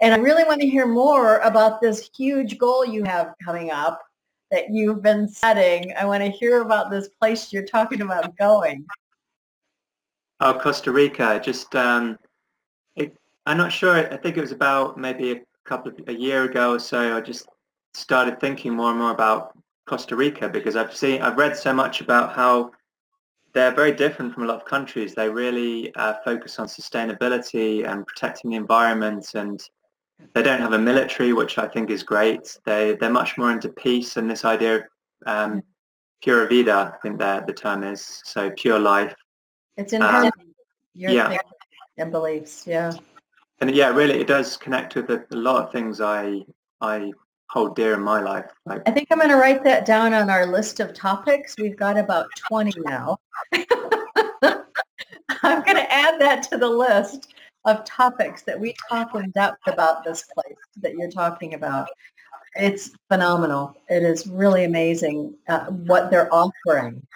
And 0.00 0.14
I 0.14 0.18
really 0.18 0.44
want 0.44 0.60
to 0.62 0.68
hear 0.68 0.86
more 0.86 1.38
about 1.38 1.80
this 1.82 2.08
huge 2.16 2.56
goal 2.56 2.84
you 2.86 3.04
have 3.04 3.34
coming 3.44 3.70
up 3.70 4.00
that 4.52 4.70
you've 4.70 5.02
been 5.02 5.26
setting. 5.26 5.92
I 5.98 6.04
want 6.04 6.22
to 6.22 6.30
hear 6.30 6.60
about 6.60 6.90
this 6.90 7.08
place 7.08 7.52
you're 7.52 7.64
talking 7.64 8.02
about 8.02 8.36
going. 8.36 8.86
Oh, 10.40 10.54
Costa 10.54 10.92
Rica. 10.92 11.40
Just, 11.42 11.74
um, 11.74 12.18
it, 12.94 13.16
I'm 13.46 13.56
not 13.56 13.72
sure. 13.72 13.96
I 13.96 14.16
think 14.16 14.36
it 14.36 14.40
was 14.40 14.52
about 14.52 14.98
maybe 14.98 15.32
a 15.32 15.40
couple 15.64 15.90
of 15.90 15.98
a 16.06 16.12
year 16.12 16.44
ago 16.44 16.74
or 16.74 16.78
so. 16.78 17.16
I 17.16 17.20
just 17.20 17.48
started 17.94 18.38
thinking 18.38 18.74
more 18.74 18.90
and 18.90 18.98
more 18.98 19.10
about 19.10 19.58
Costa 19.86 20.14
Rica 20.14 20.48
because 20.48 20.76
I've 20.76 20.94
seen, 20.94 21.22
I've 21.22 21.38
read 21.38 21.56
so 21.56 21.72
much 21.72 22.00
about 22.02 22.34
how 22.34 22.72
they're 23.54 23.74
very 23.74 23.92
different 23.92 24.34
from 24.34 24.44
a 24.44 24.46
lot 24.46 24.56
of 24.56 24.64
countries. 24.64 25.14
They 25.14 25.28
really 25.28 25.94
uh, 25.94 26.14
focus 26.24 26.58
on 26.58 26.66
sustainability 26.66 27.86
and 27.86 28.06
protecting 28.06 28.50
the 28.50 28.56
environment, 28.56 29.34
and 29.34 29.62
they 30.34 30.42
don't 30.42 30.60
have 30.60 30.72
a 30.72 30.78
military, 30.78 31.32
which 31.32 31.58
I 31.58 31.68
think 31.68 31.90
is 31.90 32.02
great. 32.02 32.58
They 32.64 32.96
they're 33.00 33.10
much 33.10 33.36
more 33.36 33.50
into 33.50 33.68
peace 33.68 34.16
and 34.16 34.30
this 34.30 34.44
idea 34.44 34.76
of 34.76 34.82
um, 35.26 35.62
pura 36.22 36.48
vida. 36.48 36.92
I 36.94 36.98
think 37.02 37.18
that 37.18 37.46
the 37.46 37.52
term 37.52 37.82
is 37.82 38.22
so 38.24 38.50
pure 38.56 38.78
life. 38.78 39.14
It's 39.76 39.92
in 39.92 40.02
your 40.94 41.10
yeah. 41.10 41.38
and 41.98 42.12
beliefs. 42.12 42.66
Yeah. 42.66 42.92
and 43.60 43.74
yeah, 43.74 43.90
really, 43.90 44.20
it 44.20 44.26
does 44.26 44.56
connect 44.56 44.94
with 44.94 45.10
a, 45.10 45.24
a 45.30 45.36
lot 45.36 45.64
of 45.64 45.72
things 45.72 46.00
I 46.00 46.44
I 46.80 47.12
hold 47.52 47.76
dear 47.76 47.94
in 47.94 48.00
my 48.00 48.20
life. 48.20 48.50
Like, 48.64 48.82
I 48.86 48.90
think 48.90 49.08
I'm 49.10 49.18
going 49.18 49.30
to 49.30 49.36
write 49.36 49.62
that 49.64 49.84
down 49.84 50.14
on 50.14 50.30
our 50.30 50.46
list 50.46 50.80
of 50.80 50.94
topics. 50.94 51.54
We've 51.58 51.76
got 51.76 51.98
about 51.98 52.26
20 52.48 52.72
now. 52.80 53.18
I'm 55.42 55.62
going 55.62 55.76
to 55.76 55.92
add 55.92 56.18
that 56.18 56.42
to 56.50 56.56
the 56.56 56.68
list 56.68 57.34
of 57.64 57.84
topics 57.84 58.42
that 58.42 58.58
we 58.58 58.74
talk 58.88 59.14
in 59.14 59.30
depth 59.30 59.66
about 59.66 60.04
this 60.04 60.24
place 60.34 60.56
that 60.80 60.94
you're 60.94 61.10
talking 61.10 61.54
about. 61.54 61.88
It's 62.56 62.90
phenomenal. 63.08 63.74
It 63.88 64.02
is 64.02 64.26
really 64.26 64.64
amazing 64.64 65.34
uh, 65.48 65.66
what 65.66 66.10
they're 66.10 66.32
offering. 66.32 67.06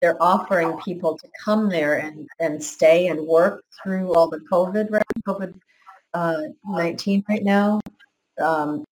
They're 0.00 0.20
offering 0.22 0.78
people 0.78 1.18
to 1.18 1.28
come 1.44 1.68
there 1.68 1.98
and, 1.98 2.28
and 2.38 2.62
stay 2.62 3.08
and 3.08 3.26
work 3.26 3.64
through 3.82 4.14
all 4.14 4.28
the 4.28 4.40
COVID, 4.50 4.90
right? 4.90 5.04
COVID 5.26 5.54
uh, 6.14 6.42
19 6.64 7.24
right 7.28 7.42
now. 7.42 7.80
Um, 8.40 8.84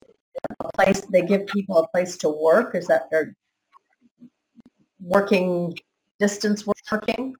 a 0.60 0.70
place 0.74 1.00
they 1.02 1.22
give 1.22 1.46
people 1.46 1.78
a 1.78 1.88
place 1.88 2.16
to 2.18 2.28
work 2.28 2.74
is 2.74 2.86
that 2.88 3.08
they're 3.10 3.34
working 5.00 5.74
distance 6.18 6.64
working 6.66 7.34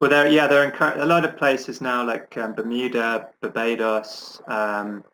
well, 0.00 0.30
yeah, 0.30 0.46
there 0.46 0.72
are 0.80 0.98
a 0.98 1.06
lot 1.06 1.24
of 1.24 1.36
places 1.36 1.80
now, 1.80 2.04
like 2.04 2.36
um, 2.36 2.54
Bermuda, 2.54 3.28
Barbados, 3.40 4.40
um, 4.48 5.04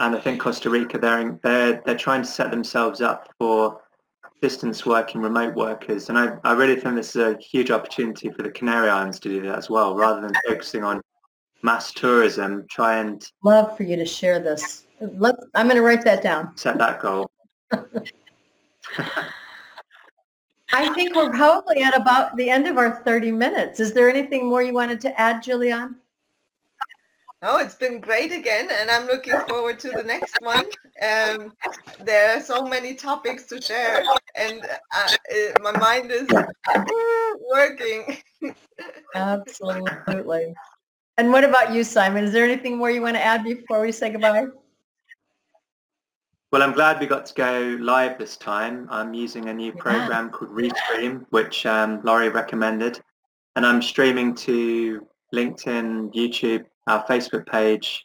and 0.00 0.16
I 0.16 0.20
think 0.20 0.40
Costa 0.40 0.68
Rica. 0.70 0.98
They're 0.98 1.20
in, 1.20 1.40
they're 1.42 1.82
they're 1.84 1.96
trying 1.96 2.22
to 2.22 2.28
set 2.28 2.50
themselves 2.50 3.00
up 3.00 3.32
for 3.38 3.80
distance 4.40 4.84
working, 4.84 5.20
remote 5.20 5.54
workers, 5.54 6.08
and 6.08 6.18
I 6.18 6.36
I 6.44 6.52
really 6.52 6.76
think 6.76 6.96
this 6.96 7.16
is 7.16 7.22
a 7.22 7.38
huge 7.38 7.70
opportunity 7.70 8.30
for 8.30 8.42
the 8.42 8.50
Canary 8.50 8.90
Islands 8.90 9.18
to 9.20 9.28
do 9.28 9.42
that 9.42 9.58
as 9.58 9.70
well, 9.70 9.96
rather 9.96 10.20
than 10.20 10.32
focusing 10.46 10.84
on 10.84 11.00
mass 11.62 11.92
tourism. 11.92 12.66
Try 12.70 12.98
and 12.98 13.24
love 13.42 13.76
for 13.76 13.84
you 13.84 13.96
to 13.96 14.04
share 14.06 14.40
this 14.40 14.86
let 15.16 15.34
i'm 15.54 15.66
going 15.66 15.76
to 15.76 15.82
write 15.82 16.04
that 16.04 16.22
down 16.22 16.56
set 16.56 16.78
that 16.78 17.00
goal. 17.00 17.30
i 20.72 20.92
think 20.94 21.14
we're 21.14 21.30
probably 21.30 21.82
at 21.82 21.96
about 21.96 22.36
the 22.36 22.48
end 22.50 22.66
of 22.66 22.78
our 22.78 23.02
30 23.04 23.32
minutes. 23.32 23.80
Is 23.80 23.92
there 23.92 24.08
anything 24.08 24.48
more 24.48 24.62
you 24.62 24.72
wanted 24.72 25.00
to 25.02 25.20
add 25.20 25.42
julian? 25.42 25.96
Oh, 27.42 27.58
it's 27.58 27.74
been 27.74 28.00
great 28.00 28.30
again, 28.30 28.68
and 28.70 28.88
I'm 28.90 29.06
looking 29.06 29.36
forward 29.40 29.78
to 29.80 29.90
the 29.90 30.04
next 30.04 30.40
one. 30.40 30.64
Um, 31.02 31.52
there 32.04 32.36
are 32.36 32.40
so 32.40 32.64
many 32.64 32.94
topics 32.94 33.44
to 33.46 33.60
share, 33.60 34.04
and 34.36 34.62
uh, 34.94 35.08
my 35.60 35.72
mind 35.72 36.12
is 36.12 36.28
working. 37.52 38.16
absolutely. 39.14 40.54
And 41.18 41.32
what 41.32 41.44
about 41.44 41.74
you 41.74 41.82
simon? 41.82 42.24
Is 42.24 42.32
there 42.32 42.44
anything 42.44 42.78
more 42.78 42.90
you 42.90 43.02
want 43.02 43.16
to 43.16 43.22
add 43.22 43.42
before 43.42 43.80
we 43.80 43.90
say 43.90 44.10
goodbye 44.10 44.46
Well, 46.52 46.62
I'm 46.62 46.72
glad 46.72 47.00
we 47.00 47.06
got 47.06 47.24
to 47.24 47.34
go 47.34 47.78
live 47.80 48.18
this 48.18 48.36
time. 48.36 48.86
I'm 48.90 49.14
using 49.14 49.48
a 49.48 49.54
new 49.54 49.72
Yeah. 49.74 49.80
program 49.80 50.28
called 50.28 50.50
Restream, 50.50 51.24
which 51.30 51.64
um, 51.64 52.02
Laurie 52.04 52.28
recommended. 52.28 53.00
And 53.56 53.64
I'm 53.64 53.80
streaming 53.80 54.34
to 54.34 55.06
LinkedIn, 55.34 56.12
YouTube, 56.14 56.66
our 56.88 57.06
Facebook 57.06 57.46
page, 57.46 58.04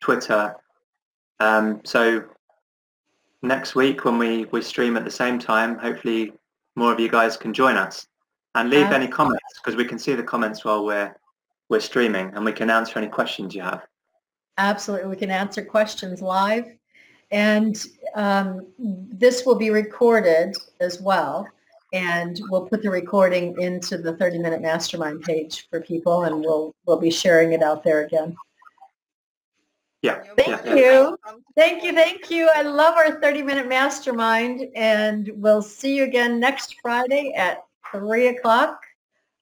Twitter. 0.00 0.56
Um, 1.38 1.82
so 1.84 2.24
next 3.42 3.76
week 3.76 4.04
when 4.04 4.18
we, 4.18 4.46
we 4.46 4.60
stream 4.60 4.96
at 4.96 5.04
the 5.04 5.10
same 5.10 5.38
time, 5.38 5.78
hopefully 5.78 6.32
more 6.74 6.92
of 6.92 6.98
you 6.98 7.08
guys 7.08 7.36
can 7.36 7.54
join 7.54 7.76
us. 7.76 8.08
And 8.56 8.70
leave 8.70 8.90
any 8.90 9.08
comments 9.08 9.42
because 9.62 9.76
we 9.76 9.84
can 9.84 9.98
see 10.00 10.14
the 10.14 10.22
comments 10.22 10.64
while 10.64 10.84
we're, 10.84 11.14
we're 11.68 11.80
streaming 11.80 12.32
and 12.34 12.44
we 12.44 12.52
can 12.52 12.70
answer 12.70 12.98
any 12.98 13.08
questions 13.08 13.54
you 13.54 13.62
have. 13.62 13.82
Absolutely. 14.58 15.10
We 15.10 15.16
can 15.16 15.30
answer 15.30 15.64
questions 15.64 16.22
live. 16.22 16.66
And 17.34 17.84
um, 18.14 18.64
this 18.78 19.44
will 19.44 19.56
be 19.56 19.70
recorded 19.70 20.56
as 20.78 21.00
well. 21.00 21.48
And 21.92 22.40
we'll 22.48 22.66
put 22.66 22.80
the 22.80 22.90
recording 22.90 23.60
into 23.60 23.98
the 23.98 24.14
30-minute 24.14 24.62
mastermind 24.62 25.22
page 25.22 25.68
for 25.68 25.80
people, 25.80 26.24
and 26.24 26.40
we'll 26.40 26.74
we'll 26.86 26.98
be 26.98 27.10
sharing 27.10 27.52
it 27.52 27.62
out 27.62 27.82
there 27.82 28.04
again. 28.04 28.36
Yeah. 30.02 30.22
Thank 30.36 30.64
yeah. 30.64 30.74
you. 30.74 31.18
Thank 31.56 31.82
you. 31.82 31.92
Thank 31.92 32.30
you. 32.30 32.48
I 32.54 32.62
love 32.62 32.94
our 32.96 33.20
30-minute 33.20 33.68
mastermind, 33.68 34.68
and 34.76 35.30
we'll 35.34 35.62
see 35.62 35.96
you 35.96 36.04
again 36.04 36.38
next 36.38 36.76
Friday 36.82 37.32
at 37.36 37.64
3 37.92 38.28
o'clock, 38.28 38.80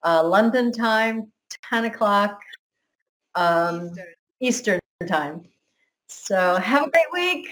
uh, 0.03 0.23
London 0.25 0.73
time, 0.73 1.31
10 1.69 1.87
o'clock 1.87 2.41
um, 3.35 3.91
Eastern. 4.41 4.81
Eastern 5.01 5.09
time. 5.09 5.43
So 6.07 6.57
have 6.57 6.87
a 6.87 6.91
great 6.91 7.13
week. 7.13 7.49